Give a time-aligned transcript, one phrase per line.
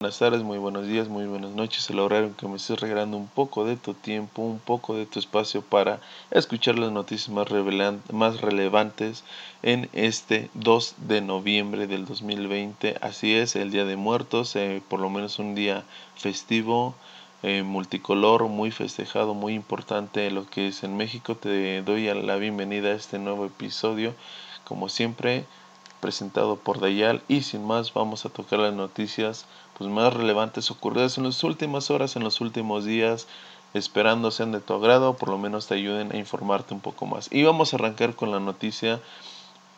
[0.00, 1.90] buenas tardes, muy buenos días, muy buenas noches.
[1.90, 5.06] El horario en que me estés regalando un poco de tu tiempo, un poco de
[5.06, 5.98] tu espacio para
[6.30, 9.24] escuchar las noticias más, relevantes
[9.64, 12.96] en este 2 de noviembre del 2020.
[13.00, 15.82] Así es, el Día de Muertos, eh, por lo menos un día
[16.14, 16.94] festivo,
[17.42, 21.34] eh, multicolor, muy festejado, muy importante lo que es en México.
[21.34, 24.14] Te doy la bienvenida a este nuevo episodio.
[24.62, 25.44] Como siempre,
[26.00, 29.46] presentado por Dayal y sin más vamos a tocar las noticias
[29.78, 33.26] pues, más relevantes ocurridas en las últimas horas, en los últimos días,
[33.74, 37.28] esperando sean de tu agrado, por lo menos te ayuden a informarte un poco más.
[37.32, 39.00] Y vamos a arrancar con la noticia.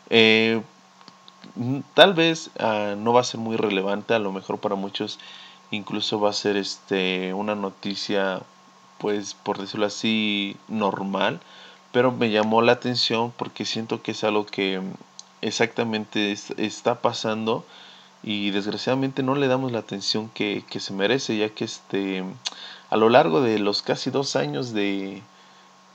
[0.08, 0.62] Eh,
[1.94, 5.18] tal vez ah, no va a ser muy relevante, a lo mejor para muchos
[5.70, 8.42] incluso va a ser este una noticia
[8.98, 11.40] pues por decirlo así normal
[11.92, 14.80] pero me llamó la atención porque siento que es algo que
[15.42, 17.64] exactamente está pasando
[18.22, 22.24] y desgraciadamente no le damos la atención que, se merece, ya que este,
[22.90, 25.22] a lo largo de los casi dos años de,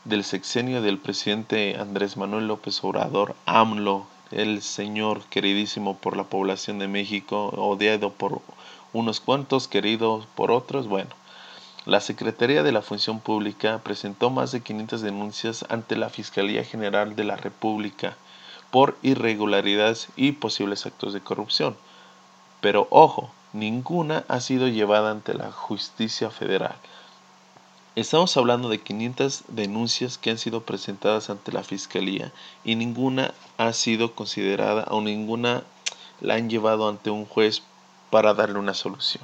[0.05, 6.79] del sexenio del presidente Andrés Manuel López Obrador, AMLO, el señor queridísimo por la población
[6.79, 8.41] de México, odiado por
[8.93, 11.11] unos cuantos, querido por otros, bueno.
[11.85, 17.15] La Secretaría de la Función Pública presentó más de 500 denuncias ante la Fiscalía General
[17.15, 18.17] de la República
[18.71, 21.75] por irregularidades y posibles actos de corrupción.
[22.61, 26.75] Pero ojo, ninguna ha sido llevada ante la justicia federal.
[27.95, 32.33] Estamos hablando de 500 denuncias que han sido presentadas ante la fiscalía
[32.65, 35.63] y ninguna ha sido considerada o ninguna
[36.19, 37.61] la han llevado ante un juez
[38.09, 39.23] para darle una solución.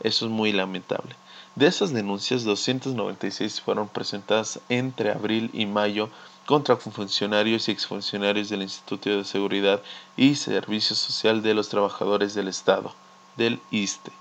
[0.00, 1.16] Eso es muy lamentable.
[1.56, 6.10] De esas denuncias, 296 fueron presentadas entre abril y mayo
[6.46, 9.82] contra funcionarios y exfuncionarios del Instituto de Seguridad
[10.16, 12.94] y Servicio Social de los Trabajadores del Estado,
[13.36, 14.12] del ISTE.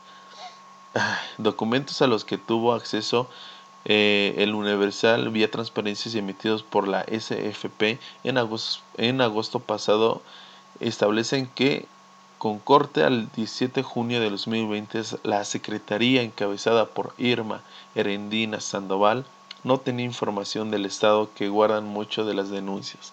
[1.37, 3.29] Documentos a los que tuvo acceso
[3.85, 10.23] eh, el Universal vía transparencias emitidos por la SFP en agosto, en agosto pasado
[10.79, 11.85] establecen que
[12.39, 17.61] con corte al 17 de junio de 2020 la Secretaría encabezada por Irma
[17.93, 19.25] Erendina Sandoval
[19.65, 23.11] no tenía información del Estado que guardan mucho de las denuncias.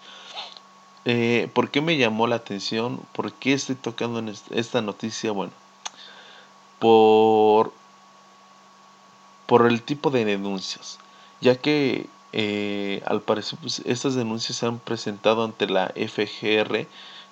[1.07, 3.01] Eh, ¿Por qué me llamó la atención?
[3.13, 5.33] ¿Por qué estoy tocando en esta noticia?
[5.33, 5.53] Bueno,
[6.79, 7.73] por,
[9.47, 10.99] por el tipo de denuncias,
[11.41, 16.87] ya que eh, al parecer pues, estas denuncias se han presentado ante la FGR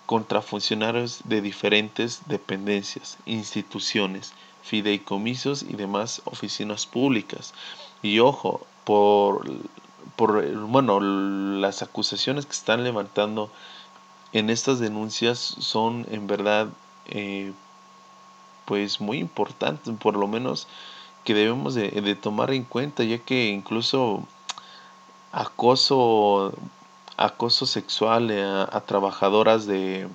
[0.06, 4.32] contra funcionarios de diferentes dependencias, instituciones,
[4.62, 7.54] fideicomisos y demás oficinas públicas.
[8.03, 9.44] Y ojo, por,
[10.16, 13.48] por bueno, las acusaciones que están levantando
[14.32, 16.66] en estas denuncias son en verdad
[17.06, 17.52] eh,
[18.64, 20.66] pues muy importantes, por lo menos
[21.22, 24.24] que debemos de, tomar en cuenta, ya que incluso
[25.30, 26.52] acoso,
[27.16, 28.32] acoso sexual
[28.72, 30.08] a, trabajadoras de,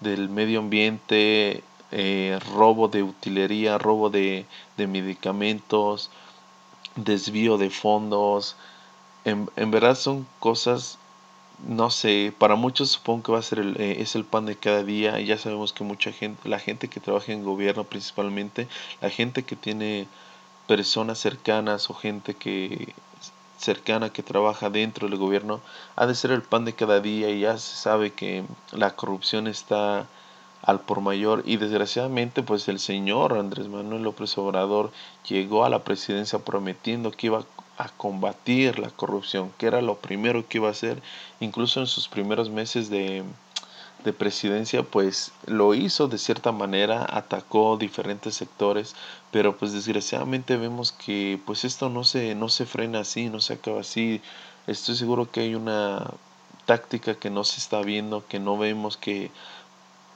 [0.00, 1.62] del medio ambiente,
[1.92, 4.44] eh, robo de utilería, robo de,
[4.76, 6.10] de medicamentos,
[6.96, 8.56] desvío de fondos.
[9.24, 10.98] En, en, verdad son cosas,
[11.66, 14.56] no sé, para muchos supongo que va a ser el, eh, es el pan de
[14.56, 15.20] cada día.
[15.20, 18.68] Y ya sabemos que mucha gente, la gente que trabaja en gobierno principalmente,
[19.00, 20.08] la gente que tiene
[20.66, 22.94] personas cercanas o gente que
[23.58, 25.60] cercana que trabaja dentro del gobierno,
[25.96, 29.46] ha de ser el pan de cada día y ya se sabe que la corrupción
[29.46, 30.06] está
[30.62, 31.42] al por mayor.
[31.46, 34.90] Y desgraciadamente pues el señor Andrés Manuel López Obrador
[35.28, 37.44] llegó a la presidencia prometiendo que iba
[37.78, 41.02] a combatir la corrupción, que era lo primero que iba a hacer,
[41.40, 43.24] incluso en sus primeros meses de,
[44.04, 48.94] de presidencia pues lo hizo de cierta manera, atacó diferentes sectores,
[49.30, 53.54] pero pues desgraciadamente vemos que pues esto no se, no se frena así, no se
[53.54, 54.20] acaba así,
[54.66, 56.10] estoy seguro que hay una
[56.66, 59.30] táctica que no se está viendo, que no vemos que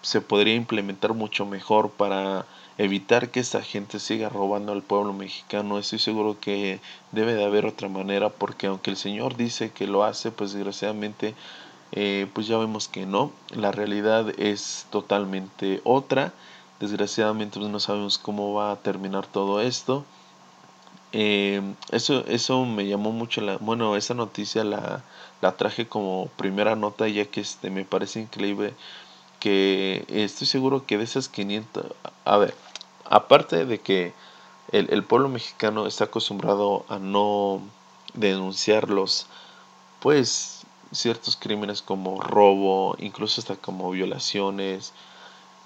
[0.06, 2.46] se podría implementar mucho mejor para
[2.78, 5.80] evitar que esta gente siga robando al pueblo mexicano.
[5.80, 6.78] Estoy seguro que
[7.10, 11.34] debe de haber otra manera porque aunque el Señor dice que lo hace, pues desgraciadamente
[11.90, 13.32] eh, pues ya vemos que no.
[13.50, 16.32] La realidad es totalmente otra.
[16.78, 20.04] Desgraciadamente pues no sabemos cómo va a terminar todo esto.
[21.10, 21.60] Eh,
[21.90, 23.56] eso, eso me llamó mucho la...
[23.56, 25.02] Bueno, esa noticia la,
[25.40, 28.72] la traje como primera nota ya que este, me parece increíble
[30.08, 31.86] estoy seguro que de esas 500,
[32.24, 32.54] a ver,
[33.04, 34.12] aparte de que
[34.72, 37.60] el, pueblo mexicano está acostumbrado a no
[38.14, 39.26] denunciar los,
[40.00, 40.62] pues,
[40.92, 44.92] ciertos crímenes como robo, incluso hasta como violaciones,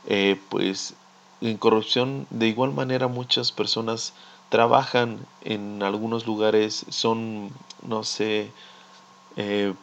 [0.06, 0.94] eh, pues
[1.40, 4.12] en corrupción de igual manera muchas personas
[4.50, 7.50] trabajan en algunos lugares, son,
[7.82, 8.50] no sé,
[9.36, 9.74] eh,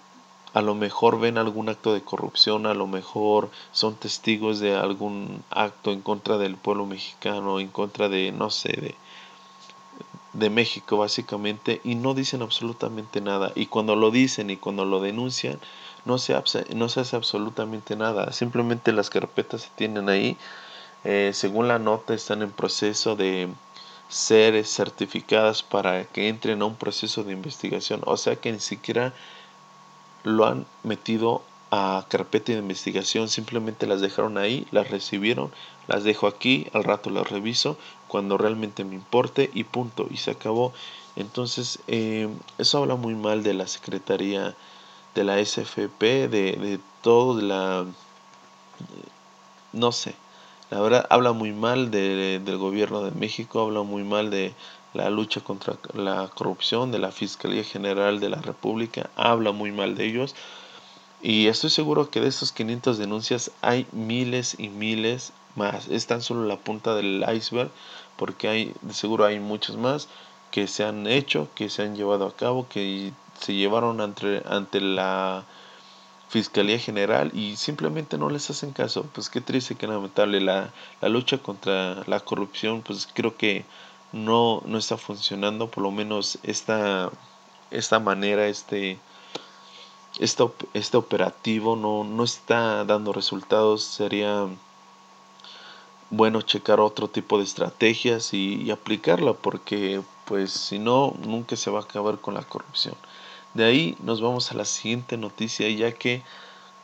[0.57, 5.44] a lo mejor ven algún acto de corrupción, a lo mejor son testigos de algún
[5.51, 8.95] acto en contra del pueblo mexicano, en contra de, no sé, de,
[10.33, 13.51] de México básicamente, y no dicen absolutamente nada.
[13.54, 15.59] Y cuando lo dicen y cuando lo denuncian,
[16.06, 16.33] no se,
[16.74, 18.31] no se hace absolutamente nada.
[18.31, 20.38] Simplemente las carpetas se tienen ahí.
[21.03, 23.48] Eh, según la nota, están en proceso de
[24.10, 28.01] ser certificadas para que entren a un proceso de investigación.
[28.06, 29.13] O sea que ni siquiera
[30.27, 31.41] lo han metido
[31.71, 35.51] a carpeta de investigación, simplemente las dejaron ahí, las recibieron,
[35.88, 37.77] las dejo aquí, al rato las reviso
[38.07, 40.74] cuando realmente me importe y punto, y se acabó.
[41.15, 44.56] Entonces, eh, eso habla muy mal de la Secretaría
[45.15, 47.85] de la SFP, de, de todo, de la...
[49.74, 50.15] no sé,
[50.69, 54.53] la verdad habla muy mal de, del gobierno de México, habla muy mal de
[54.97, 59.95] la lucha contra la corrupción, de la Fiscalía General de la República, habla muy mal
[59.95, 60.35] de ellos.
[61.21, 65.88] Y estoy seguro que de estos 500 denuncias hay miles y miles más.
[65.88, 67.69] Es tan solo la punta del iceberg,
[68.17, 70.07] porque hay, de seguro hay muchos más
[70.51, 74.81] que se han hecho, que se han llevado a cabo, que se llevaron ante, ante
[74.81, 75.45] la
[76.29, 79.05] Fiscalía General y simplemente no les hacen caso.
[79.13, 80.41] Pues qué triste, qué lamentable.
[80.41, 80.71] La,
[81.01, 83.65] la lucha contra la corrupción, pues creo que
[84.12, 87.12] no, no está funcionando, por lo menos esta,
[87.71, 89.00] esta manera, este,
[90.19, 90.44] este,
[90.74, 93.83] este operativo no, no está dando resultados.
[93.83, 94.48] Sería
[96.09, 101.80] bueno checar otro tipo de estrategias y, aplicarla porque pues si no nunca se va
[101.80, 102.95] a acabar con la corrupción.
[103.53, 106.21] De ahí nos vamos a la siguiente noticia ya que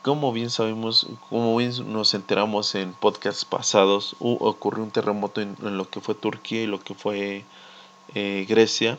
[0.04, 5.88] como bien sabemos, como bien nos enteramos en podcasts pasados, ocurrió un terremoto en, lo
[5.88, 7.42] que fue Turquía y lo que fue
[8.14, 8.98] eh, Grecia.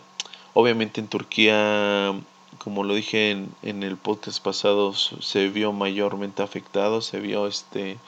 [0.55, 2.19] Obviamente en Turquía,
[2.57, 7.99] como lo dije en, en, el podcast pasado, se vio mayormente afectado, se vio este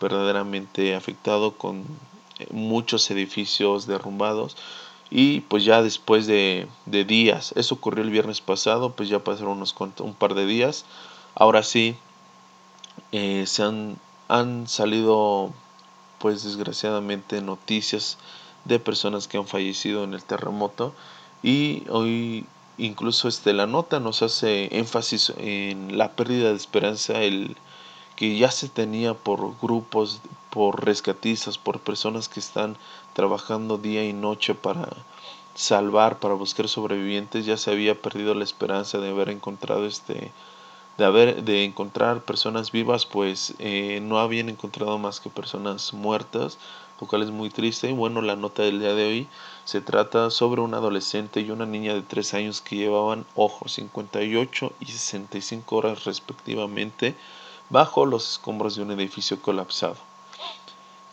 [0.00, 1.84] verdaderamente afectado con
[2.38, 4.56] eh, muchos edificios derrumbados
[5.10, 9.56] y pues ya después de, de días, eso ocurrió el viernes pasado, pues ya pasaron
[9.56, 10.84] unos un par de días,
[11.34, 11.96] ahora sí
[13.16, 13.96] eh, se han,
[14.26, 15.52] han salido
[16.18, 18.18] pues desgraciadamente noticias
[18.64, 20.92] de personas que han fallecido en el terremoto.
[21.40, 22.44] Y hoy
[22.76, 27.56] incluso este la nota nos hace énfasis en la pérdida de esperanza el
[28.16, 30.20] que ya se tenía por grupos,
[30.50, 32.76] por rescatistas, por personas que están
[33.12, 34.88] trabajando día y noche para
[35.54, 40.32] salvar, para buscar sobrevivientes, ya se había perdido la esperanza de haber encontrado este,
[40.98, 46.58] de haber, de encontrar personas vivas, pues eh, no habían encontrado más que personas muertas,
[47.00, 47.90] lo cual es muy triste.
[47.90, 49.28] Y bueno, la nota del día de hoy
[49.64, 54.72] se trata sobre un adolescente y una niña de 3 años que llevaban, ojo, 58
[54.80, 57.14] y 65 horas respectivamente
[57.70, 60.13] bajo los escombros de un edificio colapsado.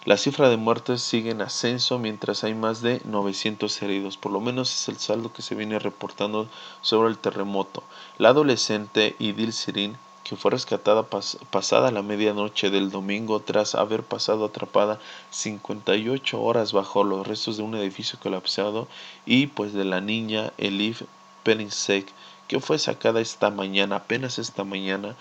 [0.03, 4.39] La cifra de muertes sigue en ascenso mientras hay más de 900 heridos, por lo
[4.39, 6.47] menos es el saldo que se viene reportando
[6.81, 7.83] sobre el terremoto.
[8.17, 14.45] La adolescente Idil Sirin, que fue rescatada pasada la medianoche del domingo tras haber pasado
[14.45, 14.99] atrapada
[15.29, 18.87] 58 horas bajo los restos de un edificio colapsado,
[19.27, 21.03] y pues de la niña Elif
[21.43, 22.11] Peninsek,
[22.47, 25.15] que fue sacada esta mañana, apenas esta mañana,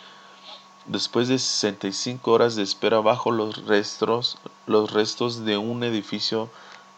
[0.87, 6.51] Después de 65 horas de espera bajo los restos, los restos de un edificio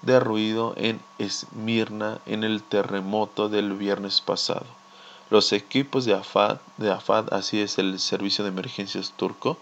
[0.02, 4.66] derruido en Esmirna en el terremoto del viernes pasado.
[5.30, 9.56] Los equipos de AFAD, así es el servicio de emergencias turco,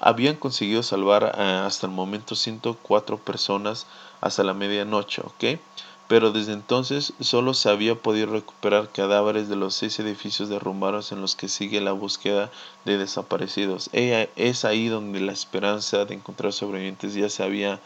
[0.00, 3.86] habían conseguido salvar hasta el momento 104 personas
[4.20, 5.60] hasta la medianoche, ¿ok?
[6.08, 11.20] Pero desde entonces solo se había podido recuperar cadáveres de los seis edificios derrumbados en
[11.20, 12.50] los que sigue la búsqueda
[12.84, 13.88] de desaparecidos.
[13.92, 17.80] Es ahí donde la esperanza de encontrar sobrevivientes ya se había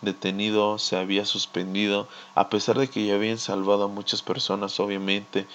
[0.00, 5.46] detenido, se había suspendido, a pesar de que ya habían salvado a muchas personas, obviamente.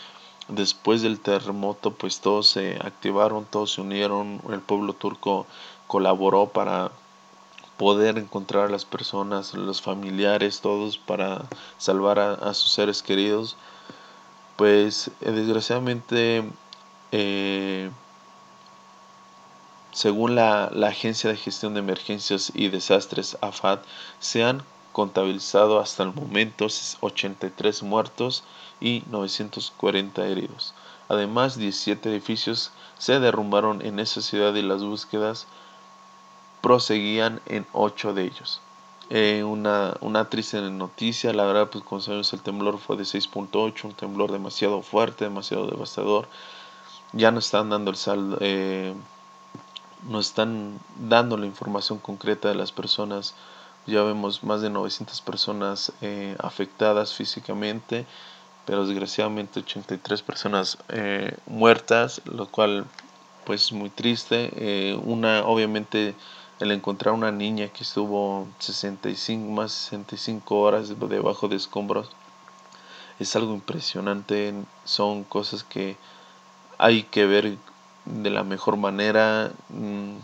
[0.50, 5.48] Después del terremoto, pues todos se activaron, todos se unieron, el pueblo turco
[5.88, 6.92] colaboró para
[7.78, 11.46] poder encontrar a las personas, los familiares, todos para
[11.78, 13.56] salvar a, sus seres queridos,
[14.56, 16.44] pues eh, desgraciadamente,
[17.12, 17.90] eh,
[19.92, 23.80] según la, la, Agencia de Gestión de Emergencias y Desastres, AFAD,
[24.20, 26.68] se han contabilizado hasta el momento
[27.02, 28.44] 83 muertos
[28.80, 30.74] y 940 heridos.
[31.10, 35.48] Además, 17 edificios se derrumbaron en esa ciudad y las búsquedas
[36.64, 38.62] proseguían en ocho de ellos.
[39.10, 43.84] eh, una, una triste noticia, la verdad, pues como sabemos el temblor fue de 6.8,
[43.90, 46.28] un temblor demasiado fuerte, demasiado devastador.
[47.12, 48.94] Ya nos están dando el saldo, eh,
[50.20, 53.36] están dando la información concreta de las personas.
[53.86, 58.06] Ya vemos más de 900 personas eh, afectadas físicamente,
[58.66, 60.78] pero desgraciadamente 83 personas
[61.46, 62.86] muertas, lo cual
[63.46, 64.96] pues muy triste.
[65.04, 66.16] una obviamente
[66.60, 72.10] el encontrar una niña que estuvo 65, más 65 horas debajo de escombros
[73.20, 75.98] es algo impresionante, son cosas que
[76.78, 77.58] hay que ver
[78.06, 80.18] de la mejor manera mm,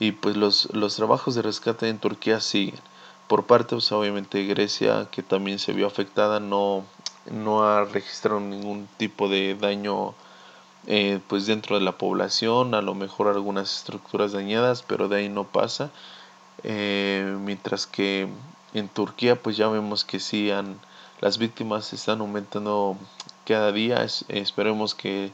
[0.00, 2.80] y pues los, los trabajos de rescate en Turquía siguen.
[3.28, 6.84] Por parte, pues, obviamente, Grecia, que también se vio afectada, no,
[7.30, 10.14] no ha registrado ningún tipo de daño
[10.86, 15.28] eh, pues dentro de la población, a lo mejor algunas estructuras dañadas, pero de ahí
[15.28, 15.90] no pasa.
[16.62, 18.28] Eh, mientras que
[18.74, 20.78] en Turquía pues ya vemos que sí han,
[21.20, 22.96] las víctimas están aumentando
[23.46, 24.04] cada día.
[24.28, 25.32] esperemos que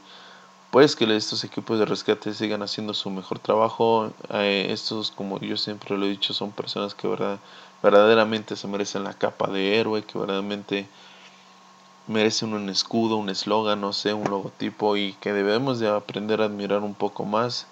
[0.71, 4.13] pues que estos equipos de rescate sigan haciendo su mejor trabajo.
[4.29, 7.39] Eh, estos, como yo siempre lo he dicho, son personas que verdad,
[7.83, 10.87] verdaderamente se merecen la capa de héroe, que verdaderamente
[12.11, 16.45] merecen un escudo, un eslogan, no sé, un logotipo y que debemos de aprender a
[16.45, 17.65] admirar un poco más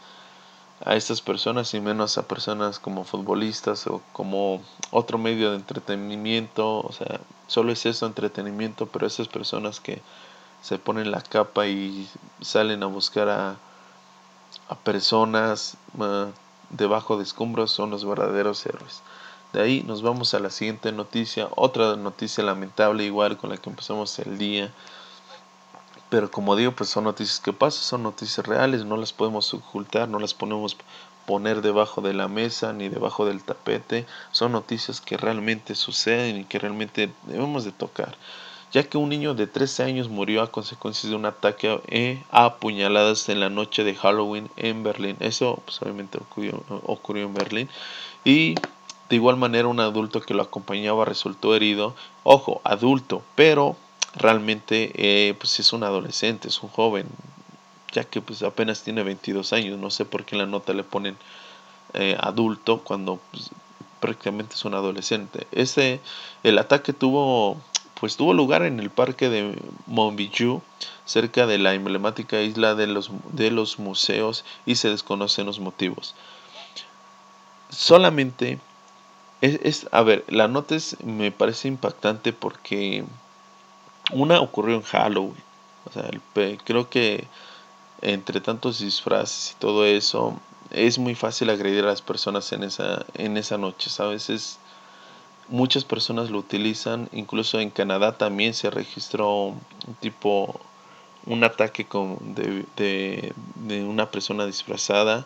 [0.84, 6.79] a estas personas y menos a personas como futbolistas o como otro medio de entretenimiento,
[6.79, 10.01] o sea, solo es eso entretenimiento, pero esas personas que
[10.62, 12.08] se ponen la capa y
[12.41, 13.58] salen a buscar a,
[14.69, 16.27] a personas ah,
[16.69, 19.01] debajo de escombros son los verdaderos héroes.
[19.53, 23.70] De ahí nos vamos a la siguiente noticia, otra noticia lamentable igual con la que
[23.70, 24.72] empezamos el día.
[26.10, 30.08] Pero como digo, pues son noticias que pasan, son noticias reales, no las podemos ocultar,
[30.08, 30.75] no las podemos
[31.25, 34.06] poner debajo de la mesa ni debajo del tapete.
[34.32, 38.15] Son noticias que realmente suceden y que realmente debemos de tocar.
[38.72, 43.29] Ya que un niño de 13 años murió a consecuencia de un ataque a apuñaladas
[43.29, 45.18] en la noche de Halloween en Berlín.
[45.20, 47.70] Eso pues, obviamente ocurrió, ocurrió en Berlín.
[48.25, 48.56] Y
[49.10, 51.96] de igual manera, un adulto que lo acompañaba resultó herido.
[52.24, 53.75] Ojo, adulto, pero
[54.16, 57.08] realmente eh, pues es un adolescente, es un joven,
[57.92, 59.80] ya que pues apenas tiene 22 años.
[59.80, 61.18] No sé por qué en la nota le ponen
[61.96, 63.50] eh, adulto cuando pues,
[64.00, 65.48] prácticamente es un adolescente.
[65.51, 66.00] Este,
[66.44, 67.58] el ataque tuvo
[68.00, 70.62] pues tuvo lugar en el parque de Monbijou,
[71.04, 76.16] cerca de la emblemática isla de los, de los museos y se desconocen los motivos.
[77.70, 78.60] Solamente
[79.41, 83.05] es, a ver, la nota me parece impactante porque
[84.12, 85.43] una ocurrió en Halloween.
[85.86, 86.10] O sea,
[86.65, 87.25] creo que
[88.01, 90.39] entre tantos disfraces y todo eso,
[90.72, 94.29] es muy fácil agredir a las personas en esa, en esa noche, ¿sabes?
[94.29, 94.60] Es,
[95.50, 100.60] muchas personas lo utilizan, incluso en Canadá también se registró un tipo,
[101.25, 105.25] un ataque con, de, de, de una persona disfrazada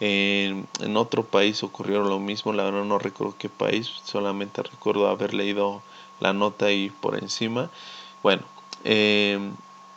[0.00, 0.66] en,
[0.96, 5.82] otro país ocurrió lo mismo, la verdad no recuerdo qué país, solamente recuerdo haber leído
[6.20, 7.70] la nota ahí por encima.
[8.22, 8.42] Bueno,
[8.84, 9.54] em,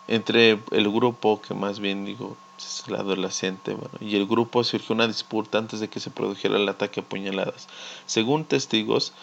[0.08, 4.94] entre el grupo, que más bien digo, es el adolescente, bueno, y el grupo surgió
[4.94, 7.68] una disputa antes de que se produjera el ataque a puñaladas.
[8.06, 9.14] Según testigos,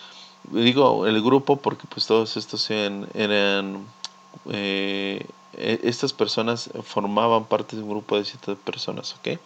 [0.45, 3.87] digo el grupo porque pues todos estos eran, eran
[4.51, 9.39] eh, e, estas personas formaban parte de un grupo de siete personas, ¿ok?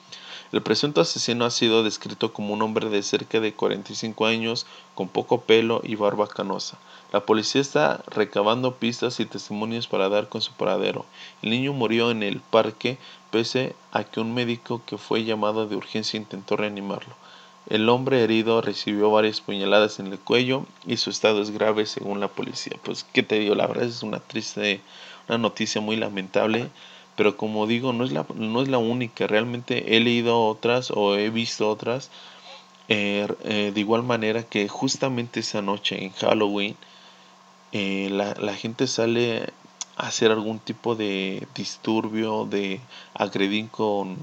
[0.55, 5.09] El presunto asesino ha sido descrito como un hombre de cerca de 45 años, con
[5.09, 6.79] poco pelo y barba canosa.
[7.13, 11.07] La policía está recabando pistas y testimonios para dar con su paradero.
[11.43, 12.99] El niño murió en el parque
[13.33, 17.17] pese a que un médico que fue llamado de urgencia intentó reanimarlo.
[17.69, 22.21] El hombre herido recibió varias puñaladas en el cuello y su estado es grave según
[22.21, 22.77] la policía.
[22.85, 23.57] Pues, ¿qué te digo?
[23.57, 24.81] La verdad es una triste,
[25.29, 26.71] una noticia muy lamentable
[27.17, 31.17] pero como digo, no es la, no es la única, realmente he leído otras o
[31.17, 32.11] he visto otras,
[32.89, 36.77] eh, eh, de igual manera que justamente esa noche en Halloween,
[37.73, 39.53] eh, la, la, gente sale
[39.97, 42.81] a hacer algún tipo de disturbio, de
[43.15, 44.17] agredir con,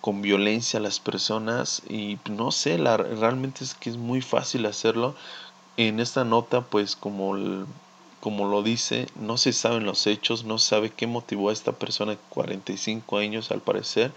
[0.00, 4.66] con violencia a las personas y no sé, la, realmente es que es muy fácil
[4.66, 5.16] hacerlo.
[5.76, 7.36] En esta nota, pues como
[8.26, 11.70] como lo dice, no se saben los hechos, no se sabe qué motivó a esta
[11.70, 14.12] persona de 45 años al parecer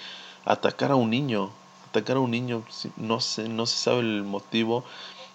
[0.45, 1.51] a atacar a un niño,
[1.89, 2.63] atacar a un niño,
[2.97, 4.83] no se, no se sabe el motivo,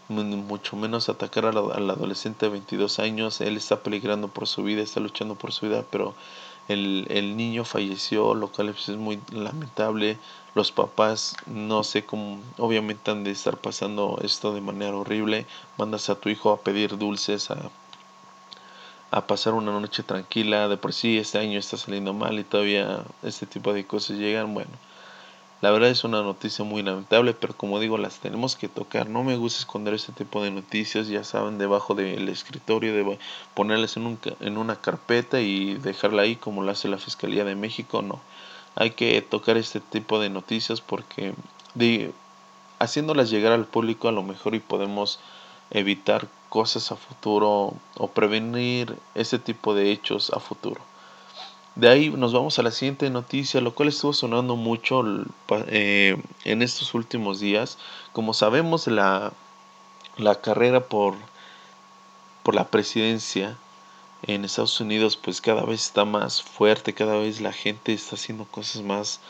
[0.08, 4.98] mucho menos atacar al, adolescente de 22 años, él está peligrando por su vida, está
[4.98, 6.16] luchando por su vida, pero
[6.66, 10.18] el, el niño falleció, lo cual es muy lamentable.
[10.56, 15.46] Los papás, no sé cómo, obviamente han de estar pasando esto de manera horrible.
[15.78, 17.70] Mandas a tu hijo a pedir dulces, a,
[19.14, 20.66] a pasar una noche tranquila.
[20.66, 24.54] De por sí este año está saliendo mal y todavía este tipo de cosas llegan.
[24.54, 24.72] Bueno,
[25.60, 29.08] la verdad es una noticia muy lamentable, pero como digo, las tenemos que tocar.
[29.08, 33.18] No me gusta esconder este tipo de noticias, ya saben, debajo del escritorio, de
[33.54, 37.54] ponerlas en, un, en una carpeta y dejarla ahí como lo hace la Fiscalía de
[37.54, 38.02] México.
[38.02, 38.20] No,
[38.74, 41.34] hay que tocar este tipo de noticias porque
[41.74, 42.12] de,
[42.80, 45.20] haciéndolas llegar al público a lo mejor y podemos
[45.74, 50.80] evitar cosas a futuro o prevenir ese tipo de hechos a futuro.
[51.74, 55.02] De ahí nos vamos a la siguiente noticia, lo cual estuvo sonando mucho
[55.66, 57.78] eh, en estos últimos días.
[58.12, 59.32] Como sabemos, la,
[60.16, 61.16] la carrera por,
[62.44, 63.56] por la presidencia
[64.26, 68.44] en Estados Unidos pues cada vez está más fuerte, cada vez la gente está haciendo
[68.44, 69.20] cosas más,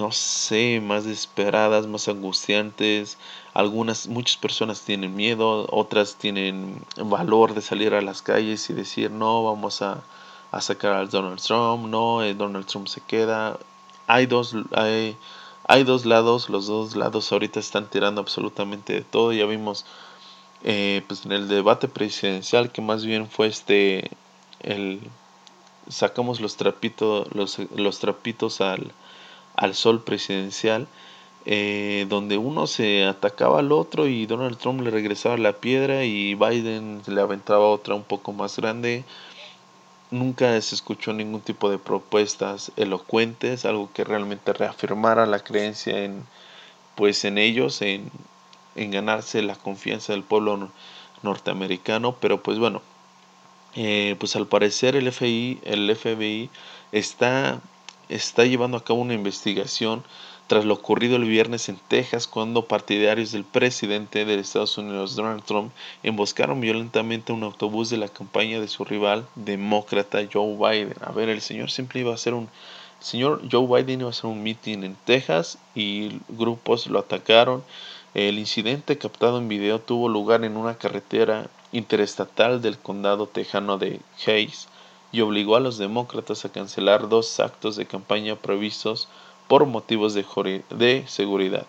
[0.00, 3.18] no sé, más desesperadas, más angustiantes.
[3.54, 9.10] Algunas, muchas personas tienen miedo, otras tienen valor de salir a las calles y decir,
[9.10, 10.02] no, vamos a
[10.50, 13.58] a sacar al Donald Trump, no, Donald Trump se queda.
[14.06, 15.16] Hay dos, hay,
[15.66, 19.32] hay dos lados, los dos lados ahorita están tirando absolutamente de todo.
[19.32, 19.86] Ya vimos
[20.64, 24.10] eh, pues en el debate presidencial que más bien fue este,
[24.60, 25.00] el,
[25.88, 28.92] sacamos los trapitos, los, los trapitos al,
[29.60, 30.88] al sol presidencial.
[31.46, 36.34] Eh, donde uno se atacaba al otro y Donald Trump le regresaba la piedra y
[36.34, 39.04] Biden le aventaba otra un poco más grande
[40.10, 46.24] nunca se escuchó ningún tipo de propuestas elocuentes, algo que realmente reafirmara la creencia en
[46.96, 48.10] pues en ellos, en,
[48.74, 50.70] en ganarse la confianza del pueblo
[51.22, 52.82] norteamericano, pero pues bueno,
[53.74, 56.50] eh, pues al parecer el FBI, el FBI
[56.92, 57.60] está,
[58.10, 60.02] está llevando a cabo una investigación
[60.48, 65.44] tras lo ocurrido el viernes en Texas cuando partidarios del presidente de Estados Unidos Donald
[65.44, 65.70] Trump
[66.02, 70.96] emboscaron violentamente un autobús de la campaña de su rival demócrata Joe Biden.
[71.02, 72.48] A ver, el señor siempre iba a hacer un
[72.98, 77.62] el señor Joe Biden iba a hacer un meeting en Texas y grupos lo atacaron.
[78.12, 84.00] El incidente captado en video tuvo lugar en una carretera interestatal del condado tejano de
[84.26, 84.68] Hayes
[85.12, 89.08] y obligó a los demócratas a cancelar dos actos de campaña previstos
[89.48, 91.66] por motivos de, seguridad.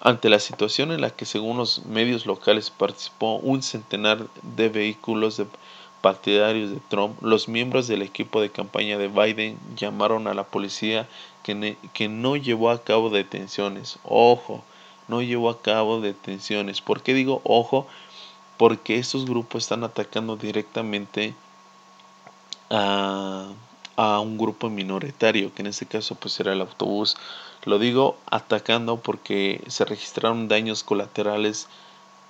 [0.00, 5.36] Ante la situación en la que según los medios locales participó un centenar de vehículos
[5.36, 5.46] de
[6.00, 11.08] partidarios de Trump, los miembros del equipo de campaña de Biden llamaron a la policía
[11.42, 13.98] que, que no llevó a cabo detenciones.
[14.04, 14.62] Ojo,
[15.08, 16.80] no llevó a cabo detenciones.
[16.80, 17.86] ¿Por qué digo ojo?
[18.56, 21.34] Porque estos grupos están atacando directamente
[22.72, 23.52] a
[23.96, 27.16] a un grupo minoritario, que en este caso pues era el autobús.
[27.64, 31.68] Lo digo atacando porque se registraron daños colaterales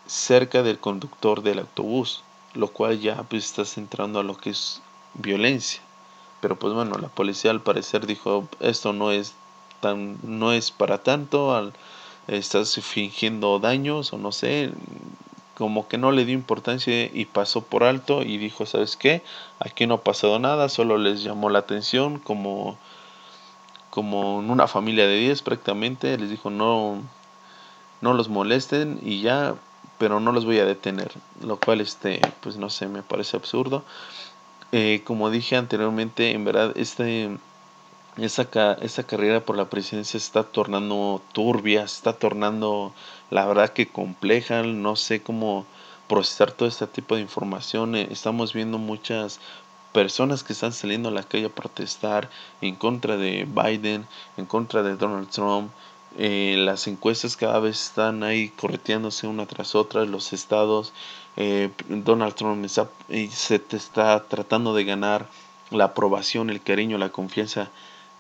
[0.07, 2.23] cerca del conductor del autobús,
[2.55, 4.83] lo cual ya pues está centrando a lo que es
[5.15, 5.81] violencia.
[6.41, 9.35] Pero pues bueno, la policía al parecer dijo, esto no es
[9.81, 11.73] tan no es para tanto, al,
[12.29, 14.73] estás fingiendo daños o no sé,
[15.57, 19.23] como que no le dio importancia y pasó por alto y dijo, ¿sabes qué?
[19.59, 22.79] Aquí no ha pasado nada, solo les llamó la atención como,
[23.91, 27.03] como una familia de 10 prácticamente, les dijo no,
[28.01, 29.55] no los molesten y ya,
[29.99, 31.13] pero no los voy a detener,
[31.43, 33.85] lo cual este, pues no sé, me parece absurdo.
[34.73, 37.37] Eh, como dije anteriormente, en verdad este,
[38.17, 42.95] esta, esta carrera por la presidencia está tornando turbia, está tornando
[43.33, 45.65] la verdad que compleja, no sé cómo
[46.07, 47.97] procesar todo este tipo de información.
[47.97, 49.41] Eh, estamos viendo muchas
[49.95, 52.29] personas que están saliendo a la calle a protestar
[52.61, 55.73] en contra de Biden, en contra de Donald Trump.
[56.19, 60.93] Eh, las encuestas cada vez están ahí correteándose una tras otra, los estados.
[61.39, 65.27] Eh, Donald Trump se te está tratando de ganar
[65.71, 67.71] la aprobación, el cariño, la confianza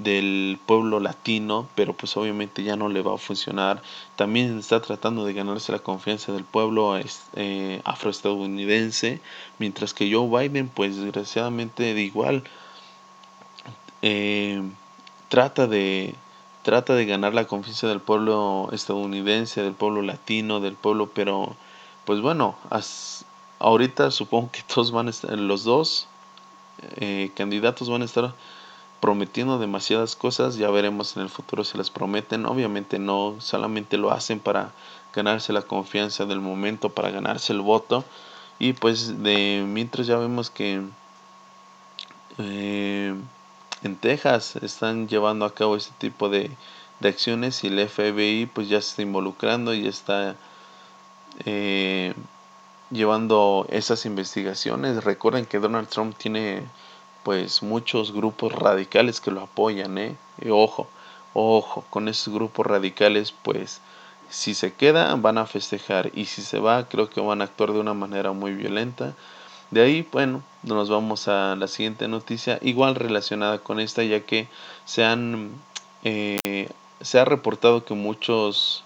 [0.02, 3.82] del pueblo latino, pero pues obviamente ya no le va a funcionar.
[4.16, 6.98] También está tratando de ganarse la confianza del pueblo
[7.34, 9.20] eh, afroestadounidense,
[9.58, 12.44] mientras que Joe Biden, pues desgraciadamente de igual,
[14.02, 14.62] eh,
[15.28, 16.14] trata de
[16.62, 21.56] trata de ganar la confianza del pueblo estadounidense, del pueblo latino, del pueblo, pero
[22.04, 22.56] pues bueno,
[23.58, 26.08] ahorita supongo que todos van a estar, los dos
[26.96, 28.34] eh, candidatos van a estar
[29.02, 34.12] prometiendo demasiadas cosas, ya veremos en el futuro si las prometen, obviamente no, solamente lo
[34.12, 34.70] hacen para
[35.12, 38.04] ganarse la confianza del momento, para ganarse el voto,
[38.60, 40.82] y pues de mientras ya vemos que
[42.38, 43.12] eh,
[43.82, 46.52] en Texas están llevando a cabo este tipo de,
[47.00, 50.36] de acciones y el FBI pues ya se está involucrando y está
[51.44, 52.14] eh,
[52.92, 55.02] llevando esas investigaciones.
[55.02, 56.62] Recuerden que Donald Trump tiene
[57.22, 60.16] pues muchos grupos radicales que lo apoyan, ¿eh?
[60.50, 60.88] Ojo,
[61.34, 63.80] ojo, con esos grupos radicales pues
[64.28, 67.72] si se queda van a festejar y si se va creo que van a actuar
[67.72, 69.14] de una manera muy violenta.
[69.70, 74.48] De ahí, bueno, nos vamos a la siguiente noticia, igual relacionada con esta, ya que
[74.84, 75.50] se han
[76.04, 76.68] eh,
[77.00, 78.84] se ha reportado que muchos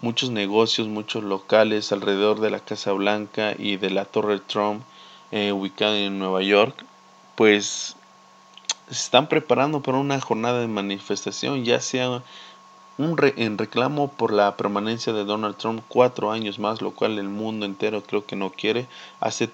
[0.00, 4.82] muchos negocios, muchos locales alrededor de la Casa Blanca y de la Torre Trump
[5.30, 6.84] eh, ubicada en Nueva York,
[7.38, 7.94] pues
[8.88, 12.24] se están preparando para una jornada de manifestación, ya sea
[12.98, 17.28] un en reclamo por la permanencia de Donald Trump cuatro años más, lo cual el
[17.28, 18.88] mundo entero creo que no quiere.
[19.20, 19.50] Hace,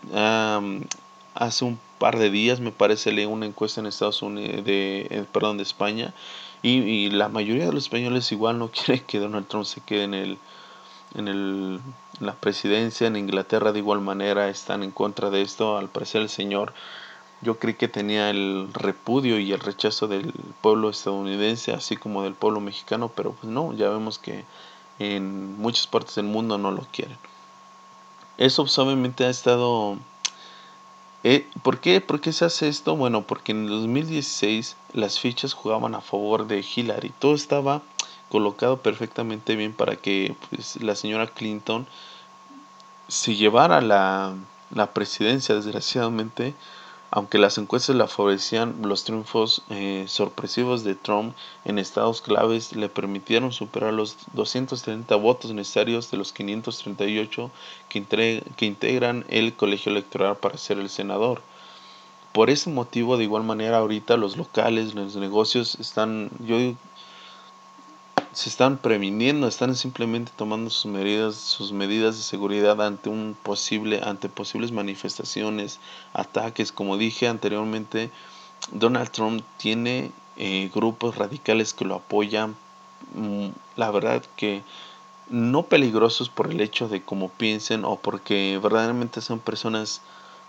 [1.34, 5.26] hace un par de días me parece leí una encuesta en Estados Unidos, de, eh,
[5.30, 6.14] perdón, de España,
[6.62, 10.14] y, la mayoría de los españoles igual no quiere que Donald Trump se quede en
[10.14, 10.38] el
[11.14, 11.80] en el,
[12.18, 16.28] la presidencia en Inglaterra de igual manera están en contra de esto al parecer el
[16.30, 16.72] señor
[17.44, 22.34] yo creí que tenía el repudio y el rechazo del pueblo estadounidense así como del
[22.34, 24.44] pueblo mexicano pero pues no ya vemos que
[24.98, 27.18] en muchas partes del mundo no lo quieren
[28.38, 29.98] eso obviamente ha estado
[31.26, 32.02] eh, ¿por, qué?
[32.02, 32.96] ¿Por qué se hace esto?
[32.96, 37.14] Bueno, porque en el 2016 las fichas jugaban a favor de Hillary.
[37.18, 37.80] Todo estaba
[38.28, 41.86] colocado perfectamente bien para que pues, la señora Clinton
[43.08, 44.34] se llevara la,
[44.70, 45.54] la presidencia.
[45.54, 46.54] Desgraciadamente,
[47.16, 52.88] aunque las encuestas la favorecían, los triunfos eh, sorpresivos de Trump en estados claves le
[52.88, 57.52] permitieron superar los 230 votos necesarios de los 538
[57.88, 61.40] que, que integran el colegio electoral para ser el senador.
[62.32, 66.56] Por ese motivo, de igual manera, ahorita los locales, los negocios están, yo
[68.34, 74.00] se están previniendo, están simplemente tomando sus medidas, sus medidas de seguridad ante un posible,
[74.02, 75.78] ante posibles manifestaciones,
[76.12, 76.72] ataques.
[76.72, 78.10] Como dije anteriormente,
[78.72, 82.56] Donald Trump tiene eh, grupos radicales que lo apoyan.
[83.14, 84.62] Mm, la verdad que
[85.30, 90.00] no peligrosos por el hecho de cómo piensen o porque verdaderamente son personas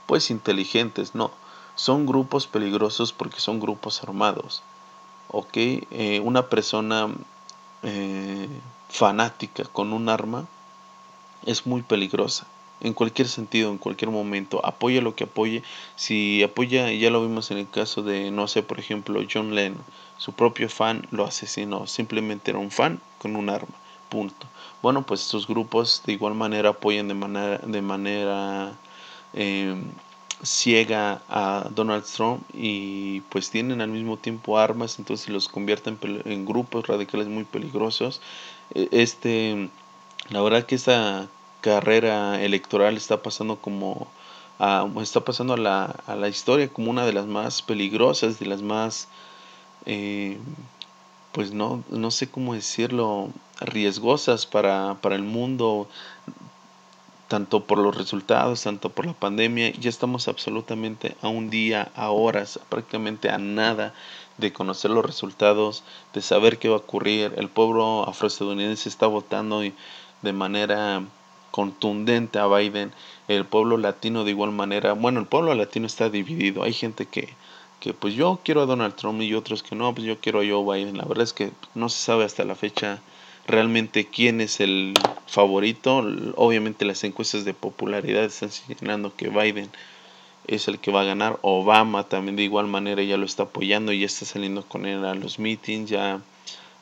[0.08, 1.32] pues inteligentes, no.
[1.76, 4.64] Son grupos peligrosos porque son grupos armados.
[5.28, 7.10] Ok, eh, una persona
[7.86, 8.50] eh,
[8.90, 10.48] fanática con un arma
[11.46, 12.48] es muy peligrosa.
[12.82, 15.64] En cualquier sentido, en cualquier momento, apoya lo que apoye.
[15.96, 19.84] Si apoya, ya lo vimos en el caso de, no sé, por ejemplo, John Lennon,
[20.18, 21.88] su propio fan lo asesinó.
[21.88, 23.76] Simplemente era un fan con un arma.
[24.10, 24.48] Punto.
[24.82, 28.74] Bueno, pues estos grupos de igual manera apoyan de manera, de manera
[29.34, 29.76] eh,
[30.44, 36.46] ciega a Donald Trump y pues tienen al mismo tiempo armas, entonces los convierten en
[36.46, 38.22] grupos radicales muy peligrosos.
[38.74, 39.70] E, este,
[40.30, 41.28] la verdad que esta
[41.62, 44.08] carrera electoral está pasando como
[44.60, 48.46] a, está pasando a la, a la historia como una de las más peligrosas, de
[48.46, 49.08] las más
[49.86, 50.38] eh,
[51.32, 55.88] pues no, no sé cómo decirlo, riesgosas para, para el mundo
[57.28, 62.12] tanto por los resultados, tanto por la pandemia, ya estamos absolutamente a un día, a
[62.12, 63.94] horas, prácticamente a nada
[64.38, 65.84] de conocer los resultados,
[66.14, 67.34] de saber qué va a ocurrir.
[67.38, 71.04] El pueblo afroestadounidense está votando de manera
[71.52, 72.92] contundente a Biden.
[73.28, 76.64] El pueblo latino de igual manera, bueno, el pueblo latino está dividido.
[76.64, 77.34] Hay gente que,
[77.80, 80.44] que pues yo quiero a Donald Trump y otros que no, pues yo quiero a
[80.44, 80.98] Joe Biden.
[80.98, 83.00] La verdad es que no se sabe hasta la fecha
[83.48, 84.94] realmente quién es el
[85.28, 85.98] favorito.
[86.36, 89.70] Obviamente las encuestas de popularidad están señalando que Biden
[90.48, 91.40] es el que va a ganar.
[91.42, 95.06] Obama también de igual manera ya lo está apoyando, y ya está saliendo con él
[95.06, 96.22] a los meetings, ya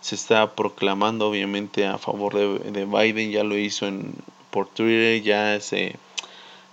[0.02, 4.14] se está proclamando obviamente a favor de, Biden, ya lo hizo en,
[4.52, 5.96] por Twitter, ya se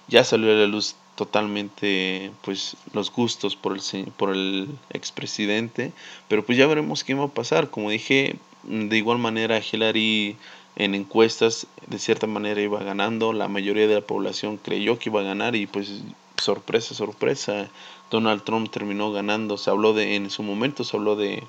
[0.09, 5.93] ya salió a la luz totalmente pues los gustos por el por el expresidente,
[6.29, 7.71] pero pues ya veremos qué va a pasar.
[7.71, 10.37] Como dije, de igual manera, Hillary
[10.77, 15.21] en encuestas de cierta manera iba ganando, la mayoría de la población creyó que iba
[15.21, 16.03] a ganar y pues
[16.41, 17.69] sorpresa, sorpresa,
[18.11, 21.43] Donald Trump terminó ganando, se habló de, en su momento se habló de,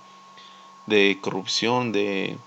[0.88, 2.38] de corrupción, de,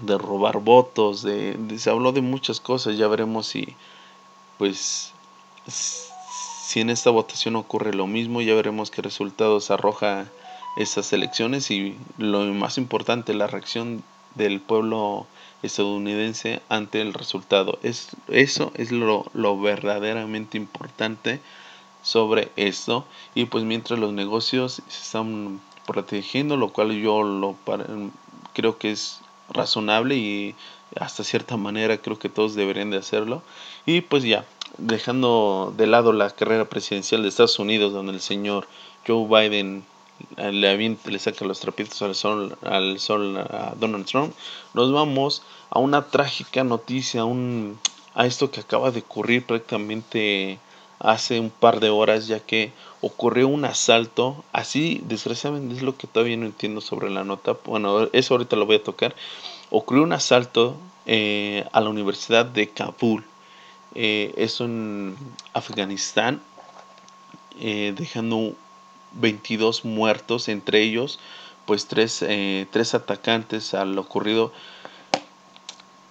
[0.00, 3.76] de robar votos, de, se habló de muchas cosas, ya veremos si
[4.58, 5.12] pues
[5.66, 10.26] si en esta votación ocurre lo mismo, ya veremos qué resultados arroja
[10.76, 14.02] estas elecciones y lo más importante, la reacción
[14.34, 15.26] del pueblo
[15.62, 17.78] estadounidense ante el resultado.
[17.82, 21.40] Es, eso es lo, lo verdaderamente importante
[22.02, 27.56] sobre esto y pues mientras los negocios se están protegiendo, lo cual yo lo
[28.52, 30.54] creo que es razonable y
[30.98, 33.42] hasta cierta manera creo que todos deberían de hacerlo.
[33.86, 34.44] Y pues ya,
[34.78, 38.66] dejando de lado la carrera presidencial de Estados Unidos, donde el señor
[39.06, 39.84] Joe Biden
[40.36, 44.34] le, le saca los trapitos al sol, al sol a Donald Trump,
[44.74, 47.78] nos vamos a una trágica noticia, un,
[48.14, 50.58] a esto que acaba de ocurrir prácticamente
[50.98, 56.06] hace un par de horas, ya que ocurrió un asalto, así desgraciadamente es lo que
[56.06, 59.14] todavía no entiendo sobre la nota, bueno, eso ahorita lo voy a tocar,
[59.70, 63.24] ocurrió un asalto eh, a la Universidad de Kabul,
[63.94, 65.16] eh, eso en
[65.52, 66.40] Afganistán,
[67.60, 68.54] eh, dejando
[69.14, 71.18] 22 muertos, entre ellos
[71.66, 72.24] pues tres,
[72.70, 74.52] tres atacantes a lo ocurrido.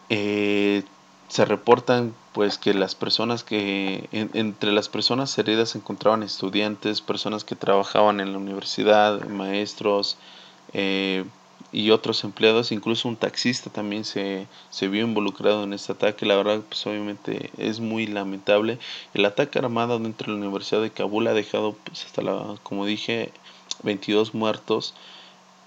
[0.07, 7.43] se reportan pues que las personas que entre las personas heridas se encontraban estudiantes, personas
[7.43, 10.17] que trabajaban en la universidad, maestros
[10.73, 11.25] eh,
[11.71, 16.25] y otros empleados, incluso un taxista también se, se vio involucrado en este ataque.
[16.25, 18.79] La verdad, pues obviamente es muy lamentable.
[19.13, 22.85] El ataque armado dentro de la Universidad de Kabul ha dejado, pues hasta la, como
[22.85, 23.31] dije,
[23.83, 24.93] 22 muertos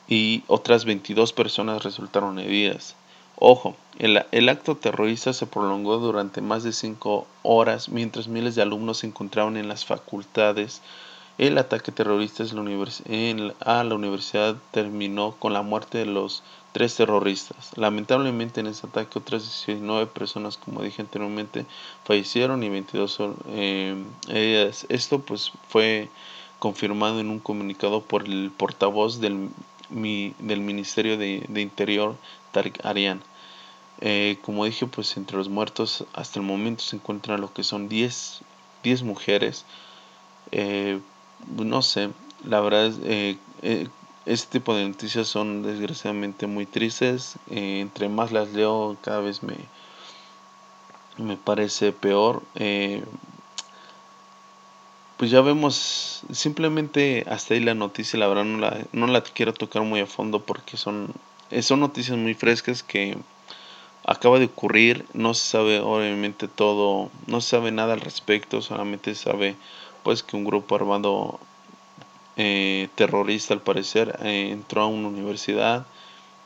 [0.09, 2.97] y otras 22 personas resultaron heridas.
[3.37, 8.99] Ojo, el, acto terrorista se prolongó durante más de cinco horas mientras miles de alumnos
[8.99, 10.83] se encontraban en las facultades.
[11.37, 17.77] El ataque terrorista a la universidad terminó con la muerte de los tres terroristas.
[17.77, 21.67] Lamentablemente en ese ataque otras 19 personas, como dije anteriormente,
[22.05, 23.19] fallecieron y 22
[23.49, 26.09] eh, Esto pues fue
[26.61, 29.51] confirmado en un comunicado por el portavoz del,
[29.91, 32.15] del Ministerio de, de Interior,
[32.53, 33.21] Tariq Arian.
[34.01, 37.89] Eh, como dije, pues entre los muertos hasta el momento se encuentran lo que son
[37.89, 38.41] 10,
[38.85, 39.65] 10 mujeres.
[40.53, 41.01] Eh,
[41.49, 42.11] no sé,
[42.45, 43.89] la verdad es, eh,
[44.27, 47.37] este tipo de noticias son desgraciadamente muy tristes.
[47.51, 49.57] entre más las leo, cada vez me,
[51.19, 52.43] me parece peor.
[55.17, 59.53] pues ya vemos, simplemente hasta ahí la noticia, la verdad no la, no la quiero
[59.55, 61.15] tocar muy a fondo porque son,
[61.63, 63.17] son noticias muy frescas que
[64.05, 69.15] acaba de ocurrir, no se sabe obviamente todo, no se sabe nada al respecto, solamente
[69.15, 69.57] se sabe
[70.05, 71.41] pues que un grupo armado
[72.37, 75.87] eh, terrorista al parecer eh, entró a una universidad,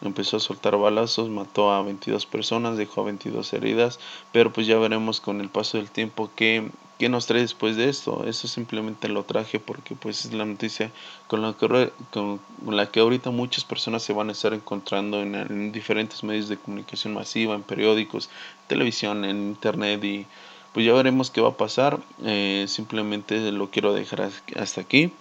[0.01, 4.01] empezó a soltar balazos, mató a 22 personas, dejó a 22 heridas,
[4.33, 7.89] pero pues ya veremos con el paso del tiempo que ¿Qué nos trae después de
[7.89, 8.25] esto?
[8.27, 10.91] Eso simplemente lo traje porque pues es la noticia
[11.29, 15.71] con la que, con la que ahorita muchas personas se van a estar encontrando en,
[15.71, 18.31] diferentes medios de comunicación masiva, en periódicos,
[18.67, 20.27] televisión, en internet y
[20.73, 22.01] pues ya veremos qué va a pasar.
[22.25, 25.13] Eh, simplemente lo quiero dejar hasta aquí.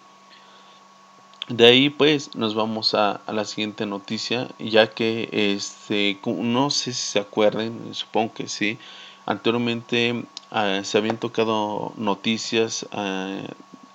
[1.48, 7.02] De ahí pues nos vamos a, la siguiente noticia, ya que este, no sé si
[7.02, 8.78] se acuerden, supongo que sí,
[9.26, 13.42] anteriormente Ah, se habían tocado noticias ah,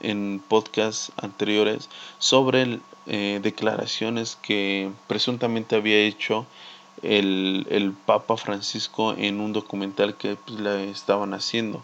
[0.01, 1.89] en podcasts anteriores
[2.19, 6.47] sobre eh, declaraciones que presuntamente había hecho
[7.03, 11.83] el, Papa Francisco en un documental que pues, le estaban haciendo.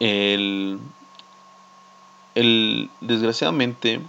[0.00, 0.80] El,
[2.34, 4.00] el, desgraciadamente,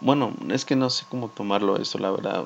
[0.00, 2.44] bueno, es que no sé cómo tomarlo eso, la verdad.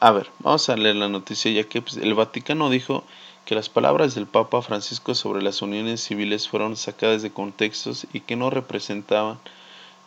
[0.00, 3.04] a ver, vamos a leer la noticia ya que pues, el Vaticano dijo
[3.44, 8.20] que las palabras del Papa Francisco sobre las uniones civiles fueron sacadas de contextos y
[8.20, 9.38] que no representaban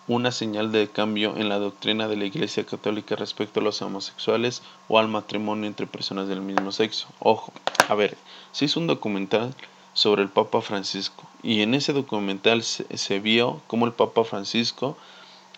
[0.08, 4.62] una señal de cambio en la doctrina de la Iglesia Católica respecto a los homosexuales
[4.88, 7.08] o al matrimonio entre personas del mismo sexo.
[7.20, 7.54] Ojo,
[7.88, 8.18] a ver,
[8.52, 9.54] se hizo un documental
[9.94, 14.98] sobre el Papa Francisco y en ese documental se, vio cómo el Papa Francisco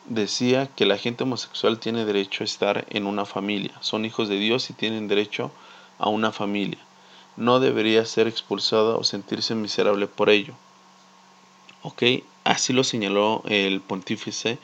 [0.05, 4.38] decía que la gente homosexual tiene derecho a estar en una familia, son hijos de
[4.38, 5.51] Dios y tienen derecho
[5.97, 6.79] a una familia
[7.38, 10.53] no debería ser expulsado o sentirse miserable por ello.
[11.81, 12.03] ¿Ok?
[12.45, 14.60] Así lo señaló el pontífice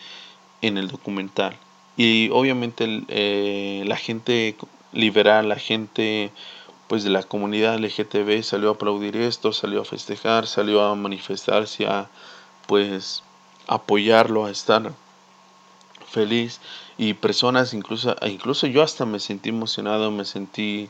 [0.62, 1.58] en el documental.
[1.98, 4.56] Y obviamente eh, la gente
[4.94, 6.32] liberal, la gente
[6.88, 11.88] pues de la comunidad LGTB salió a aplaudir esto, salió a festejar, salió a manifestarse,
[11.88, 12.10] a
[12.68, 13.24] pues
[13.68, 14.94] apoyarlo, a estar
[16.08, 16.62] feliz
[16.98, 20.90] y personas incluso incluso yo hasta me sentí emocionado, me sentí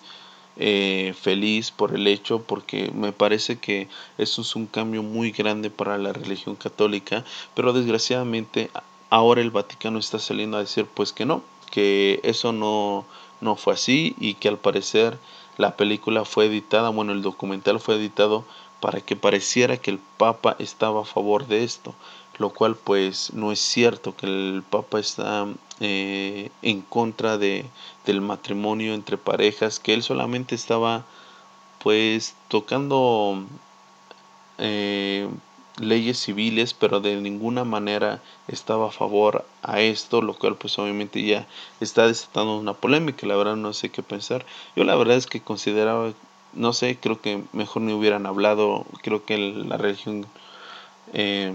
[0.57, 3.87] eh, feliz por el hecho porque me parece que
[4.17, 7.23] eso es un cambio muy grande para la religión católica
[7.55, 8.69] pero desgraciadamente
[9.09, 13.05] ahora el Vaticano está saliendo a decir pues que no que eso no
[13.39, 15.17] no fue así y que al parecer
[15.57, 18.45] la película fue editada bueno el documental fue editado
[18.81, 21.93] para que pareciera que el Papa estaba a favor de esto,
[22.39, 25.47] lo cual pues no es cierto que el Papa está
[25.81, 27.65] eh, en contra de,
[28.05, 31.05] del matrimonio entre parejas, que él solamente estaba
[31.83, 33.43] pues tocando
[34.59, 35.27] eh,
[35.79, 41.23] leyes civiles, pero de ninguna manera estaba a favor a esto, lo cual pues obviamente
[41.23, 41.47] ya
[41.79, 44.45] está desatando una polémica, la verdad no sé qué pensar.
[44.75, 46.13] Yo la verdad es que consideraba,
[46.53, 50.27] no sé, creo que mejor ni hubieran hablado, creo que la religión,
[51.13, 51.53] eh,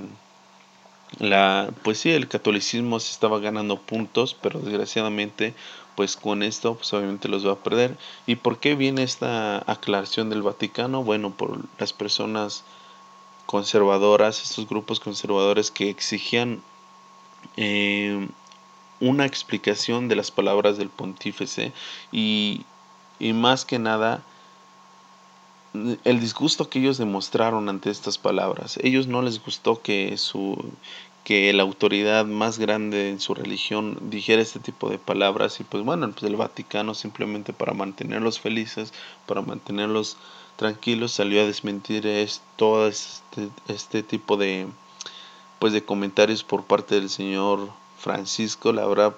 [1.18, 5.54] la, pues sí, el catolicismo se estaba ganando puntos, pero desgraciadamente
[5.94, 7.96] pues con esto pues obviamente los va a perder.
[8.26, 11.02] ¿Y por qué viene esta aclaración del Vaticano?
[11.02, 12.64] Bueno, por las personas
[13.46, 16.62] conservadoras, estos grupos conservadores que exigían
[17.56, 18.28] eh,
[19.00, 21.72] una explicación de las palabras del pontífice
[22.12, 22.64] y,
[23.18, 24.22] y más que nada
[26.04, 28.78] el disgusto que ellos demostraron ante estas palabras.
[28.82, 30.72] Ellos no les gustó que su
[31.26, 35.84] que la autoridad más grande en su religión dijera este tipo de palabras y pues
[35.84, 38.92] bueno, pues el Vaticano simplemente para mantenerlos felices,
[39.26, 40.18] para mantenerlos
[40.54, 44.68] tranquilo salió a desmentir es, todo este, este, tipo de
[45.58, 49.16] pues de comentarios por parte del señor Francisco la verdad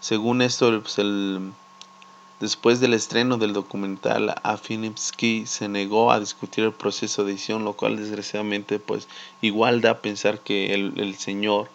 [0.00, 1.52] según esto pues el,
[2.40, 7.74] después del estreno del documental Afinipski se negó a discutir el proceso de edición lo
[7.74, 9.08] cual desgraciadamente pues
[9.42, 11.68] igual da a pensar que el, señor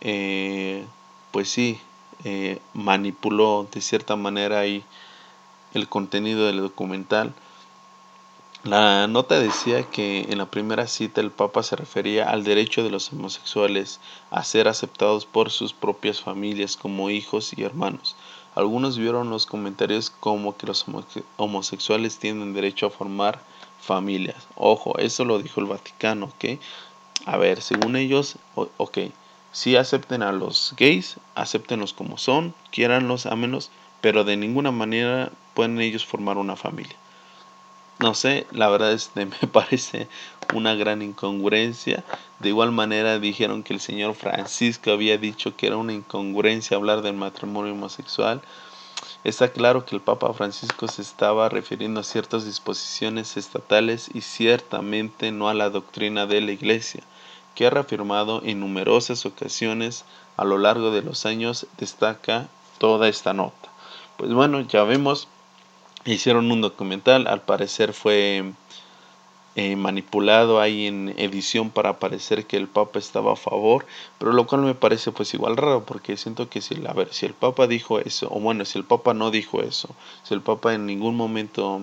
[0.00, 0.84] eh,
[1.30, 1.78] pues sí
[2.24, 4.82] eh, manipuló de cierta manera ahí
[5.74, 7.34] el contenido del documental
[8.64, 12.90] la nota decía que en la primera cita el Papa se refería al derecho de
[12.90, 13.98] los homosexuales
[14.30, 18.14] a ser aceptados por sus propias familias como hijos y hermanos.
[18.54, 20.84] Algunos vieron los comentarios como que los
[21.36, 23.40] homosexuales tienen derecho a formar
[23.80, 24.46] familias.
[24.56, 26.60] Ojo, eso lo dijo el Vaticano, ¿ok?
[27.26, 28.98] A ver, según ellos, ok,
[29.52, 35.80] si acepten a los gays, acéptenlos como son, quiéranlos, ámenlos, pero de ninguna manera pueden
[35.80, 36.96] ellos formar una familia
[38.02, 40.08] no sé, la verdad este, me parece
[40.52, 42.04] una gran incongruencia.
[42.40, 47.02] De igual manera dijeron que el señor Francisco había dicho que era una incongruencia hablar
[47.02, 48.42] del matrimonio homosexual.
[49.22, 55.30] Está claro que el Papa Francisco se estaba refiriendo a ciertas disposiciones estatales y ciertamente
[55.30, 57.04] no a la doctrina de la Iglesia,
[57.54, 60.04] que ha reafirmado en numerosas ocasiones
[60.36, 63.70] a lo largo de los años, destaca toda esta nota.
[64.16, 65.28] Pues bueno, ya vemos
[66.04, 68.52] hicieron un documental, al parecer fue
[69.54, 73.84] eh, manipulado ahí en edición para parecer que el Papa estaba a favor,
[74.18, 77.26] pero lo cual me parece pues igual raro, porque siento que si, a ver, si
[77.26, 80.72] el Papa dijo eso, o bueno, si el Papa no dijo eso, si el Papa
[80.72, 81.82] en ningún momento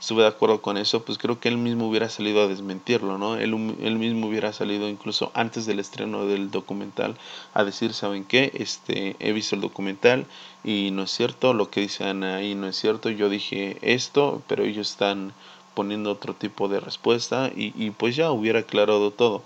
[0.00, 3.36] estuve de acuerdo con eso, pues creo que él mismo hubiera salido a desmentirlo, ¿no?
[3.36, 7.16] Él, él, mismo hubiera salido incluso antes del estreno del documental
[7.52, 8.50] a decir, ¿saben qué?
[8.54, 10.26] Este, he visto el documental
[10.64, 14.64] y no es cierto, lo que dicen ahí no es cierto, yo dije esto, pero
[14.64, 15.34] ellos están
[15.74, 19.42] poniendo otro tipo de respuesta y, y pues ya hubiera aclarado todo.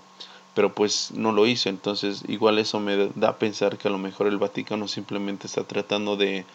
[0.53, 3.97] Pero pues no lo hizo, entonces igual eso me da a pensar que a lo
[3.97, 6.45] mejor el Vaticano simplemente está tratando de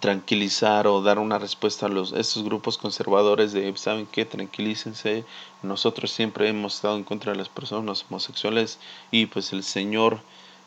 [0.00, 5.24] tranquilizar o dar una respuesta a los estos grupos conservadores de saben qué tranquilícense
[5.62, 8.78] nosotros siempre hemos estado en contra de las personas homosexuales
[9.10, 10.20] y pues el señor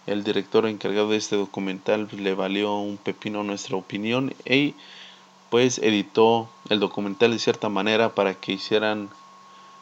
[0.06, 4.74] el director encargado de este documental le valió un pepino nuestra opinión y
[5.50, 9.10] pues editó el documental de cierta manera para que hicieran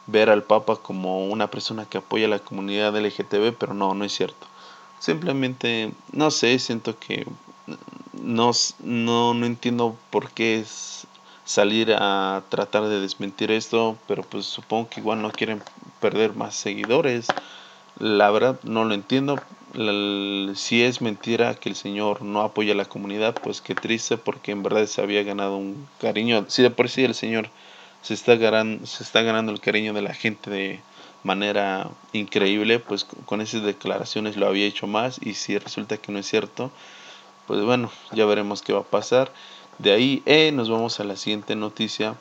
[0.07, 4.05] ver al Papa como una persona que apoya a la comunidad LGTB, pero no, no
[4.05, 4.47] es cierto.
[4.99, 7.25] Simplemente, no sé, siento que
[8.21, 11.07] no, no, no entiendo por qué es
[11.45, 15.61] salir a tratar de desmentir esto, pero pues supongo que igual no quieren
[16.01, 17.27] perder más seguidores.
[17.99, 19.39] La verdad no lo entiendo.
[20.55, 24.51] si es mentira que el Señor no apoya a la comunidad, pues qué triste porque
[24.51, 26.45] en verdad se había ganado un cariño.
[26.49, 27.49] Si de por sí el Señor
[28.01, 30.79] se está ganando, se está ganando el cariño de la gente de
[31.23, 36.19] manera increíble, pues con esas declaraciones lo había hecho más y si resulta que no
[36.19, 36.71] es cierto,
[37.47, 39.31] pues bueno, ya veremos qué va a pasar.
[39.77, 42.15] De ahí eh, nos vamos a la siguiente noticia,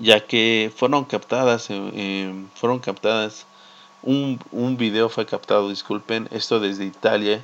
[0.00, 3.46] ya que fueron captadas, eh, eh, fueron captadas,
[4.02, 7.42] un, un, video fue captado, disculpen, esto desde Italia,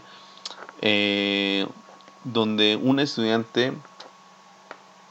[2.24, 3.72] donde un estudiante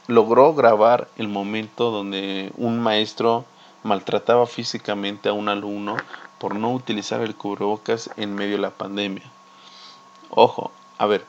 [0.07, 3.45] logró grabar el momento donde un maestro
[3.83, 5.97] maltrataba físicamente a un alumno
[6.39, 9.23] por no utilizar el cubrebocas en medio de la pandemia.
[10.29, 11.25] Ojo, a ver,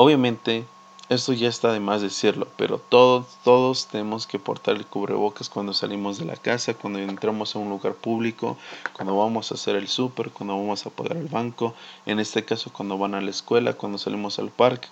[0.00, 0.64] Obviamente
[1.08, 5.74] esto ya está de más decirlo, pero todos, todos tenemos que portar el cubrebocas cuando
[5.74, 8.56] salimos de la casa, cuando entramos a un lugar público,
[8.92, 11.74] cuando vamos a hacer el súper, cuando vamos a pagar el banco,
[12.06, 14.86] en este caso cuando van a la escuela, cuando salimos al parque,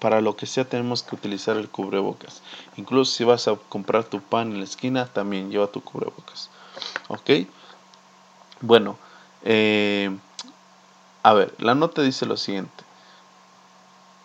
[0.00, 2.42] para lo que sea tenemos que utilizar el cubrebocas.
[2.76, 6.50] Incluso si vas a comprar tu pan en la esquina, también lleva tu cubrebocas.
[7.06, 7.30] ¿Ok?
[8.62, 8.98] Bueno,
[9.44, 10.10] eh,
[11.22, 12.83] a ver, la nota dice lo siguiente.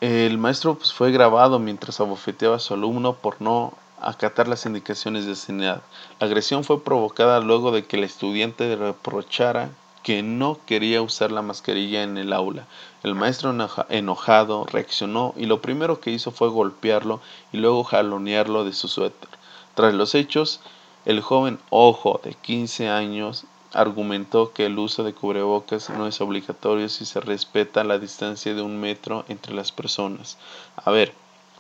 [0.02, 5.26] El maestro pues, fue grabado mientras abofeteaba a su alumno por no acatar las indicaciones
[5.26, 5.82] de sanidad.
[6.22, 9.72] La agresión fue provocada luego de que el estudiante reprochara
[10.02, 12.66] que no quería usar la mascarilla en el aula.
[13.04, 13.54] El maestro
[13.90, 17.20] enojado reaccionó y lo primero que hizo fue golpearlo
[17.52, 19.30] y luego jalonearlo de su suéter.
[19.76, 20.62] Tras los hechos,
[21.04, 23.44] el joven Ojo de 15 años
[23.74, 28.62] argumentó que el uso de cubrebocas no es obligatorio si se respeta la distancia de
[28.62, 30.38] un metro entre las personas.
[30.76, 31.14] A ver,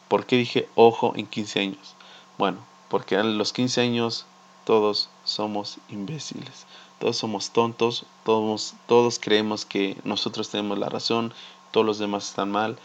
[0.07, 1.95] ¿por qué dije ojo en 15 años?
[2.37, 2.57] Bueno,
[2.89, 4.25] porque a los 15 años
[4.65, 6.65] todos somos imbéciles,
[6.99, 11.33] todos somos tontos, todos, todos creemos que nosotros tenemos la razón,
[11.71, 12.77] todos los demás están mal.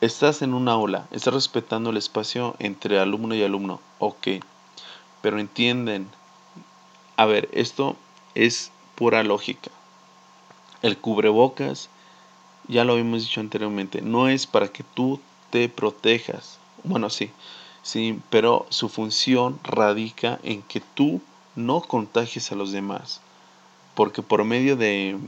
[0.00, 4.28] Estás en un aula, estás respetando el espacio entre alumno y alumno, ok,
[5.22, 6.08] pero entienden,
[7.16, 7.96] a ver, esto
[8.38, 9.70] es pura lógica.
[10.80, 11.90] El cubrebocas,
[12.68, 15.20] ya lo habíamos dicho anteriormente, no es para que tú
[15.50, 16.58] te protejas.
[16.84, 17.30] Bueno, sí,
[17.82, 21.20] sí, pero su función radica en que tú
[21.56, 23.20] no contagies a los demás.
[23.96, 25.18] Porque por medio de,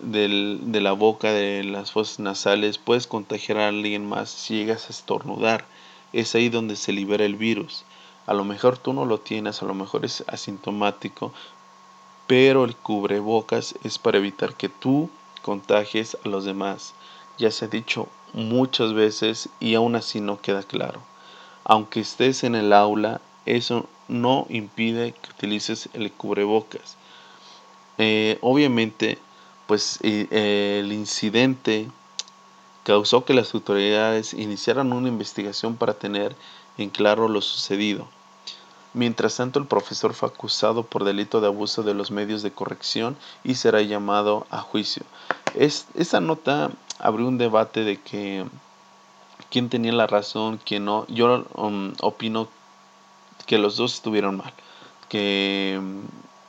[0.00, 4.92] de la boca, de las fosas nasales, puedes contagiar a alguien más si llegas a
[4.92, 5.64] estornudar.
[6.12, 7.84] Es ahí donde se libera el virus.
[8.26, 11.32] A lo mejor tú no lo tienes, a lo mejor es asintomático,
[12.30, 15.10] pero el cubrebocas es para evitar que tú
[15.42, 16.94] contagies a los demás.
[17.38, 21.00] Ya se ha dicho muchas veces y aún así no queda claro.
[21.64, 26.96] Aunque estés en el aula, eso no impide que utilices el cubrebocas.
[27.98, 29.18] Eh, obviamente,
[29.66, 31.88] pues eh, el incidente
[32.84, 36.36] causó que las autoridades iniciaran una investigación para tener
[36.78, 38.06] en claro lo sucedido.
[38.92, 43.16] Mientras tanto, el profesor fue acusado por delito de abuso de los medios de corrección
[43.44, 45.04] y será llamado a juicio.
[45.54, 48.44] Es, esa nota abrió un debate de que
[49.48, 51.06] quién tenía la razón, quién no.
[51.08, 52.48] Yo um, opino
[53.46, 54.52] que los dos estuvieron mal.
[55.08, 56.02] Que um,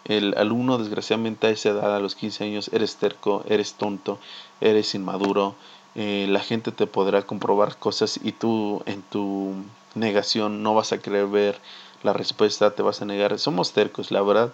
[0.06, 4.20] el alumno, desgraciadamente, a esa edad, a los 15 años, eres terco, eres tonto,
[4.62, 5.56] eres inmaduro.
[5.94, 9.54] Eh, la gente te podrá comprobar cosas y tú en tu
[9.94, 11.60] negación no vas a querer ver
[12.04, 13.38] la respuesta, te vas a negar.
[13.40, 14.54] Somos tercos, la verdad.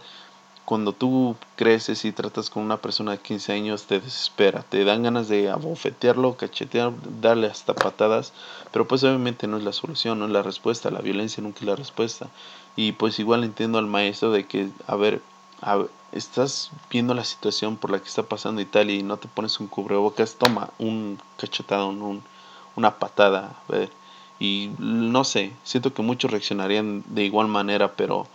[0.66, 5.02] Cuando tú creces y tratas con una persona de 15 años, te desespera, te dan
[5.02, 6.92] ganas de abofetearlo, cachetear,
[7.22, 8.34] darle hasta patadas,
[8.74, 11.68] pero pues obviamente no es la solución, no es la respuesta, la violencia nunca es
[11.68, 12.28] la respuesta.
[12.76, 15.22] Y pues igual entiendo al maestro de que, a ver,
[16.12, 19.68] estás viendo la situación por la que está pasando Italia y no te pones un
[19.68, 22.24] cubrebocas, toma un cachetado, un,
[22.76, 23.90] una patada, a ver
[24.40, 28.28] y no sé, siento que muchos reaccionarían de igual manera, pero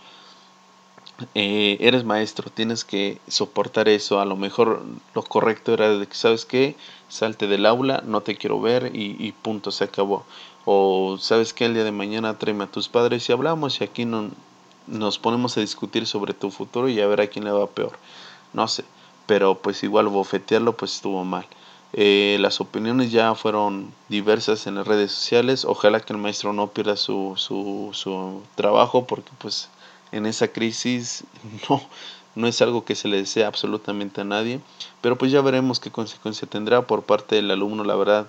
[1.35, 4.19] eh, eres maestro, tienes que soportar eso.
[4.19, 4.83] A lo mejor
[5.13, 6.75] lo correcto era de que, ¿sabes qué?
[7.07, 10.25] Salte del aula, no te quiero ver y, punto, se acabó.
[10.65, 11.65] O, ¿sabes qué?
[11.65, 14.29] El día de mañana tráeme a tus padres y hablamos y aquí no,
[14.87, 17.97] nos ponemos a discutir sobre tu futuro y a ver a quién le va peor.
[18.53, 18.83] No sé,
[19.25, 21.45] pero pues igual bofetearlo pues estuvo mal.
[21.95, 25.63] Eh, las opiniones ya fueron diversas en las redes sociales.
[25.63, 29.69] Ojalá que el maestro no pierda su, su, su trabajo porque pues
[30.11, 31.23] en esa crisis
[31.69, 31.81] no,
[32.35, 34.59] no es algo que se le desea absolutamente a nadie.
[35.01, 38.27] Pero pues ya veremos qué consecuencia tendrá por parte del alumno, la verdad.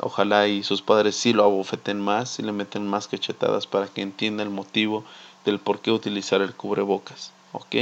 [0.00, 4.00] Ojalá y sus padres sí lo abofeten más, y le meten más cachetadas para que
[4.00, 5.04] entienda el motivo
[5.44, 7.32] del por qué utilizar el cubrebocas.
[7.52, 7.74] ¿Ok?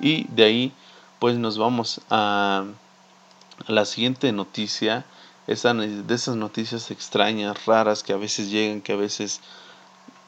[0.00, 0.72] Y de ahí
[1.18, 2.64] pues nos vamos a
[3.66, 5.04] la siguiente noticia
[5.46, 9.40] es de esas noticias extrañas, raras, que a veces llegan, que a veces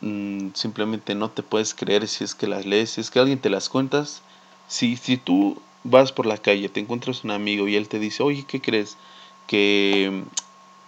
[0.01, 3.39] mm, simplemente no te puedes creer si es que las lees, si es que alguien
[3.39, 4.22] te las cuentas.
[4.68, 8.22] Si, si tú vas por la calle, te encuentras un amigo y él te dice,
[8.22, 8.97] oye, ¿qué crees?
[9.47, 10.24] Que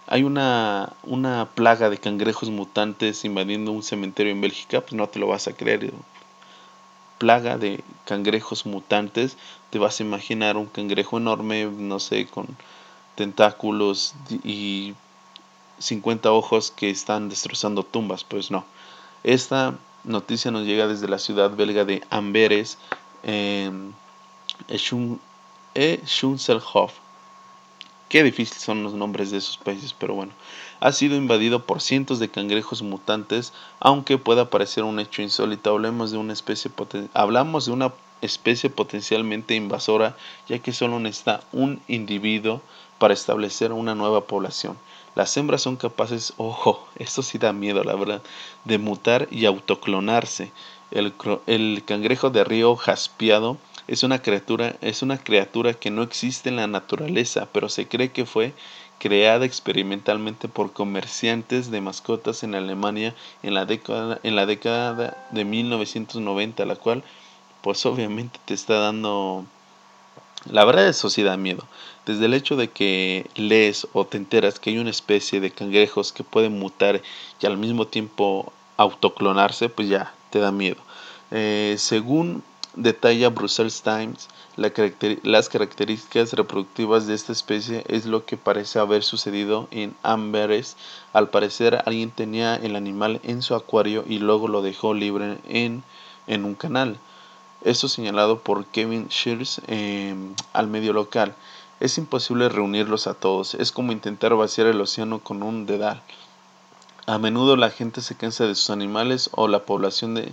[0.07, 5.18] hay una, una plaga de cangrejos mutantes invadiendo un cementerio en Bélgica, pues no te
[5.18, 5.92] lo vas a creer
[7.18, 9.36] plaga de cangrejos mutantes,
[9.70, 12.46] te vas a imaginar un cangrejo enorme, no sé, con
[13.14, 14.94] tentáculos y
[15.78, 18.24] 50 ojos que están destrozando tumbas.
[18.24, 18.64] Pues no.
[19.22, 22.78] Esta noticia nos llega desde la ciudad belga de Amberes,
[23.22, 23.94] en
[26.06, 26.92] Schunselhof.
[28.08, 30.32] Qué difíciles son los nombres de esos países, pero bueno.
[30.80, 36.10] Ha sido invadido por cientos de cangrejos mutantes, aunque pueda parecer un hecho insólito, hablamos
[36.10, 36.70] de una especie,
[37.14, 40.16] hablamos de una especie potencialmente invasora,
[40.48, 42.62] ya que solo necesita un individuo
[42.98, 44.76] para establecer una nueva población.
[45.14, 48.22] Las hembras son capaces, ojo, esto sí da miedo, la verdad,
[48.64, 50.50] de mutar y autoclonarse.
[50.90, 51.12] El,
[51.46, 56.56] el cangrejo de río jaspiado es una criatura, es una criatura que no existe en
[56.56, 58.54] la naturaleza, pero se cree que fue
[58.99, 65.45] creada experimentalmente por comerciantes de mascotas en Alemania en la década, en la década de
[65.45, 67.03] 1990, la cual
[67.62, 69.47] pues obviamente te está dando...
[70.51, 71.66] La verdad eso sí da miedo.
[72.05, 76.12] Desde el hecho de que lees o te enteras que hay una especie de cangrejos
[76.12, 77.01] que pueden mutar
[77.40, 80.76] y al mismo tiempo autoclonarse, pues ya te da miedo.
[81.30, 82.42] Eh, según
[82.76, 89.68] detalla Brussels Times, las características reproductivas de esta especie es lo que parece haber sucedido
[89.70, 90.76] en Amberes.
[91.12, 95.82] Al parecer alguien tenía el animal en su acuario y luego lo dejó libre en,
[96.26, 96.98] en un canal.
[97.62, 101.34] Esto señalado por Kevin Shears em, al medio local.
[101.80, 106.02] Es imposible reunirlos a todos, es como intentar vaciar el océano con un dedal.
[107.06, 110.32] A menudo la gente se cansa de sus animales o la población de,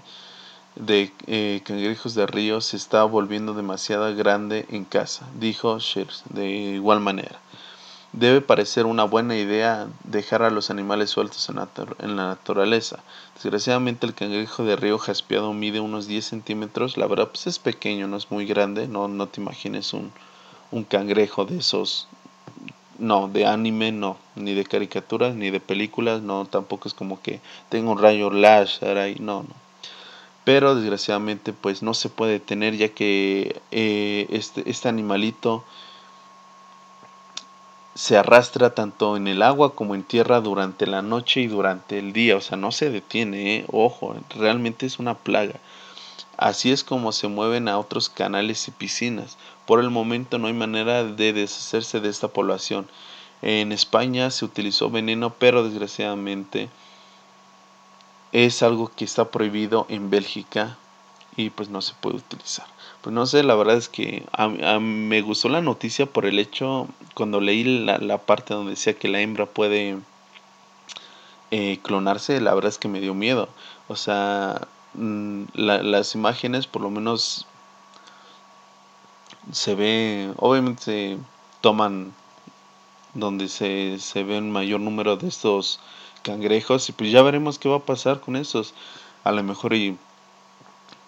[0.75, 6.47] de eh, cangrejos de río se está volviendo demasiado grande en casa, dijo Shears de
[6.49, 7.39] igual manera.
[8.13, 11.55] Debe parecer una buena idea dejar a los animales sueltos en,
[12.17, 12.99] la naturaleza.
[13.35, 16.97] Desgraciadamente el cangrejo de río jaspeado mide unos 10 centímetros.
[16.97, 18.89] La verdad pues es pequeño, no es muy grande.
[18.89, 20.11] No, no te imagines un,
[20.71, 22.09] un cangrejo de esos.
[22.99, 24.17] No, de anime no.
[24.35, 26.21] Ni de caricaturas, ni de películas.
[26.21, 29.15] No, tampoco es como que tenga un rayo láser ahí.
[29.21, 29.70] No, no
[30.43, 35.63] pero desgraciadamente pues no se puede tener ya que eh, este, este animalito
[37.93, 42.13] se arrastra tanto en el agua como en tierra durante la noche y durante el
[42.13, 43.65] día, o sea, no se detiene, ¿eh?
[43.71, 45.55] ojo, realmente es una plaga.
[46.37, 49.37] Así es como se mueven a otros canales y piscinas.
[49.67, 52.87] Por el momento no hay manera de deshacerse de esta población.
[53.41, 56.69] En España se utilizó veneno, pero desgraciadamente
[58.31, 60.77] es algo que está prohibido en Bélgica
[61.35, 62.65] y pues no se puede utilizar.
[63.01, 64.25] Pues no sé, la verdad es que
[64.79, 69.21] me gustó la noticia por el hecho, cuando leí la, parte donde decía que la
[69.21, 69.97] hembra puede
[71.51, 73.49] eh, clonarse, la verdad es que me dio miedo.
[73.87, 77.47] O sea, mm, las imágenes por lo menos
[79.51, 81.17] se ve, obviamente
[81.61, 82.13] toman
[83.13, 85.79] donde se, se ve un mayor número de estos
[86.23, 88.73] cangrejos y pues ya veremos qué va a pasar con esos.
[89.23, 89.97] A lo mejor y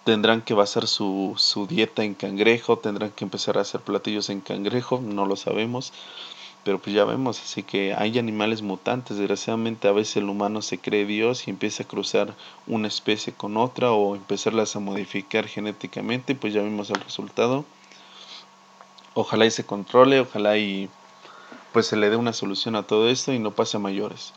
[0.04, 4.42] tendrán que basar su, su dieta en cangrejo, tendrán que empezar a hacer platillos en
[4.42, 5.94] cangrejo, no lo sabemos.
[6.64, 9.18] Pero pues ya vemos, así que hay animales mutantes.
[9.18, 12.36] Desgraciadamente a veces el humano se cree Dios y empieza a cruzar
[12.68, 16.36] una especie con otra o empezarlas a modificar genéticamente.
[16.36, 17.66] Pues ya vimos el resultado.
[19.14, 20.90] Ojalá y se controle, ojalá y
[21.74, 24.34] pues se le dé una solución a todo esto y no pase a mayores.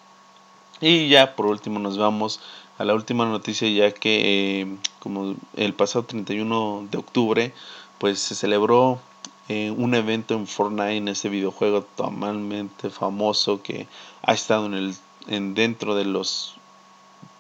[0.81, 2.41] Y ya por último nos vamos
[2.79, 7.55] a la última noticia ya que eh, como el pasado 31 de octubre
[7.99, 9.01] pues se celebró
[9.49, 13.87] eh, un evento en Fortnite en ese videojuego totalmente famoso que
[14.23, 14.95] ha estado en el
[15.29, 16.55] en dentro de los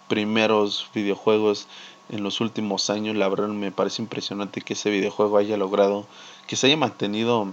[0.08, 1.68] primeros videojuegos
[2.08, 3.16] en los últimos años.
[3.16, 6.06] La verdad me parece impresionante que ese videojuego haya logrado
[6.46, 7.52] que se haya mantenido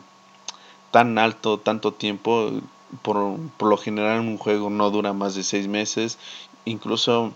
[0.91, 2.51] tan alto tanto tiempo
[3.01, 6.17] por, por lo general un juego no dura más de seis meses.
[6.65, 7.33] Incluso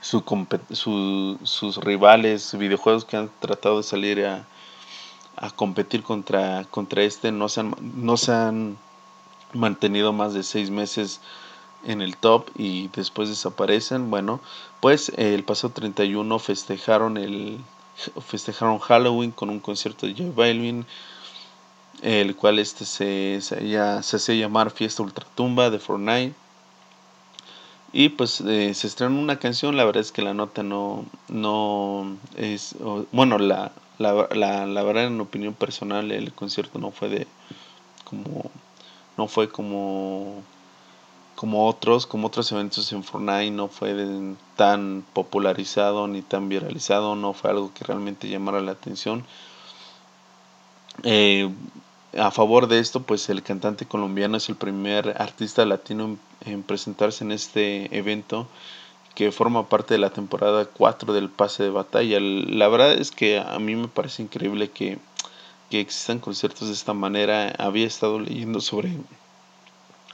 [0.00, 0.22] su,
[0.70, 4.46] su, sus rivales, videojuegos que han tratado de salir a,
[5.36, 8.76] a competir contra, contra este, no se, han, no se han
[9.52, 11.20] mantenido más de seis meses
[11.86, 14.10] en el top y después desaparecen.
[14.10, 14.40] Bueno,
[14.80, 17.60] pues el pasado 31 festejaron el
[18.26, 20.86] festejaron Halloween con un concierto de J Balvin,
[22.04, 26.34] el cual este se, se, ya, se hace llamar Fiesta Ultratumba de Fortnite.
[27.92, 32.16] Y pues eh, se estrenó una canción, la verdad es que la nota no, no
[32.36, 32.76] es,
[33.12, 37.26] bueno, la, la, la, la, verdad en opinión personal el concierto no fue de,
[38.04, 38.50] como,
[39.16, 40.42] no fue como,
[41.36, 43.94] como otros, como otros eventos en Fortnite, no fue
[44.56, 49.24] tan popularizado ni tan viralizado, no fue algo que realmente llamara la atención.
[51.04, 51.48] Eh,
[52.18, 57.24] a favor de esto, pues el cantante colombiano es el primer artista latino en, presentarse
[57.24, 58.46] en este evento
[59.14, 62.18] que forma parte de la temporada 4 del pase de batalla.
[62.20, 64.98] La verdad es que a mí me parece increíble que,
[65.70, 67.54] que existan conciertos de esta manera.
[67.58, 68.96] Había estado leyendo sobre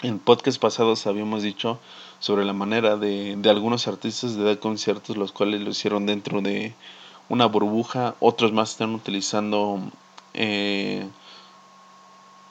[0.02, 1.78] En podcast pasados habíamos dicho
[2.18, 6.42] sobre la manera de, de algunos artistas de dar conciertos, los cuales lo hicieron dentro
[6.42, 6.74] de
[7.30, 9.80] una burbuja, otros más están utilizando
[10.34, 11.08] eh,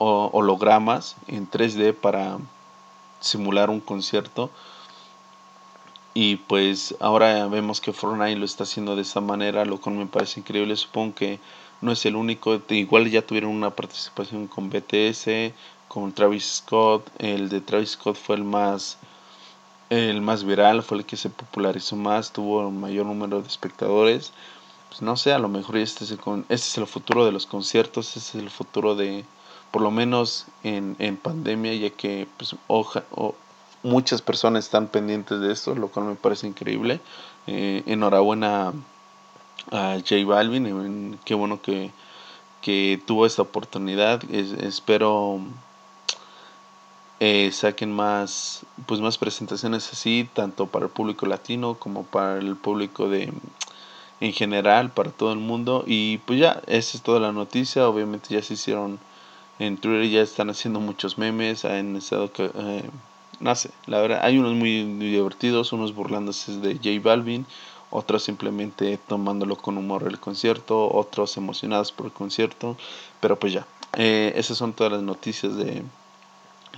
[0.00, 2.38] hologramas en 3D para
[3.20, 4.50] simular un concierto.
[6.14, 10.06] Y pues ahora vemos que Fortnite lo está haciendo de esta manera, lo cual me
[10.06, 10.74] parece increíble.
[10.76, 11.38] Supongo que
[11.80, 12.60] no es el único.
[12.68, 15.52] Igual ya tuvieron una participación con BTS,
[15.88, 17.08] con Travis Scott.
[17.18, 18.98] El de Travis Scott fue el más
[19.90, 24.32] el más viral, fue el que se popularizó más, tuvo un mayor número de espectadores.
[24.88, 27.46] Pues no sé, a lo mejor este es el, este es el futuro de los
[27.46, 29.24] conciertos, este es el futuro de,
[29.70, 32.56] por lo menos en, en pandemia, ya que pues,
[33.82, 37.00] muchas personas están pendientes de esto, lo cual me parece increíble.
[37.46, 38.72] Eh, enhorabuena
[39.70, 41.90] a J Balvin, qué bueno que,
[42.60, 44.22] que tuvo esta oportunidad.
[44.30, 45.40] espero
[47.20, 52.56] eh, saquen más pues más presentaciones así tanto para el público latino como para el
[52.56, 53.30] público de
[54.20, 58.28] en general para todo el mundo y pues ya esa es toda la noticia obviamente
[58.30, 58.98] ya se hicieron
[59.60, 62.82] en Twitter ya están haciendo muchos memes han estado eh,
[63.86, 67.46] la verdad hay unos muy, divertidos unos burlándose de J Balvin
[67.90, 72.76] otros simplemente tomándolo con humor el concierto otros emocionados por el concierto
[73.20, 75.84] pero pues ya eh, esas son todas las noticias de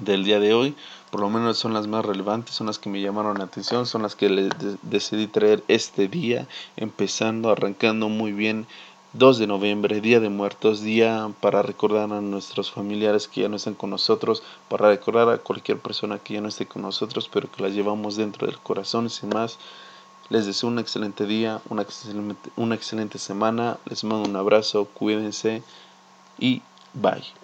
[0.00, 0.74] del día de hoy,
[1.10, 4.02] por lo menos son las más relevantes, son las que me llamaron la atención, son
[4.02, 4.50] las que les
[4.82, 8.66] decidí traer este día, empezando, arrancando muy bien
[9.14, 13.56] 2 de noviembre, Día de Muertos, día para recordar a nuestros familiares que ya no
[13.56, 17.50] están con nosotros, para recordar a cualquier persona que ya no esté con nosotros, pero
[17.52, 19.58] que las llevamos dentro del corazón, sin más.
[20.30, 25.62] Les deseo un excelente día, una excelente, una excelente semana, les mando un abrazo, cuídense
[26.38, 26.62] y
[26.94, 27.41] bye.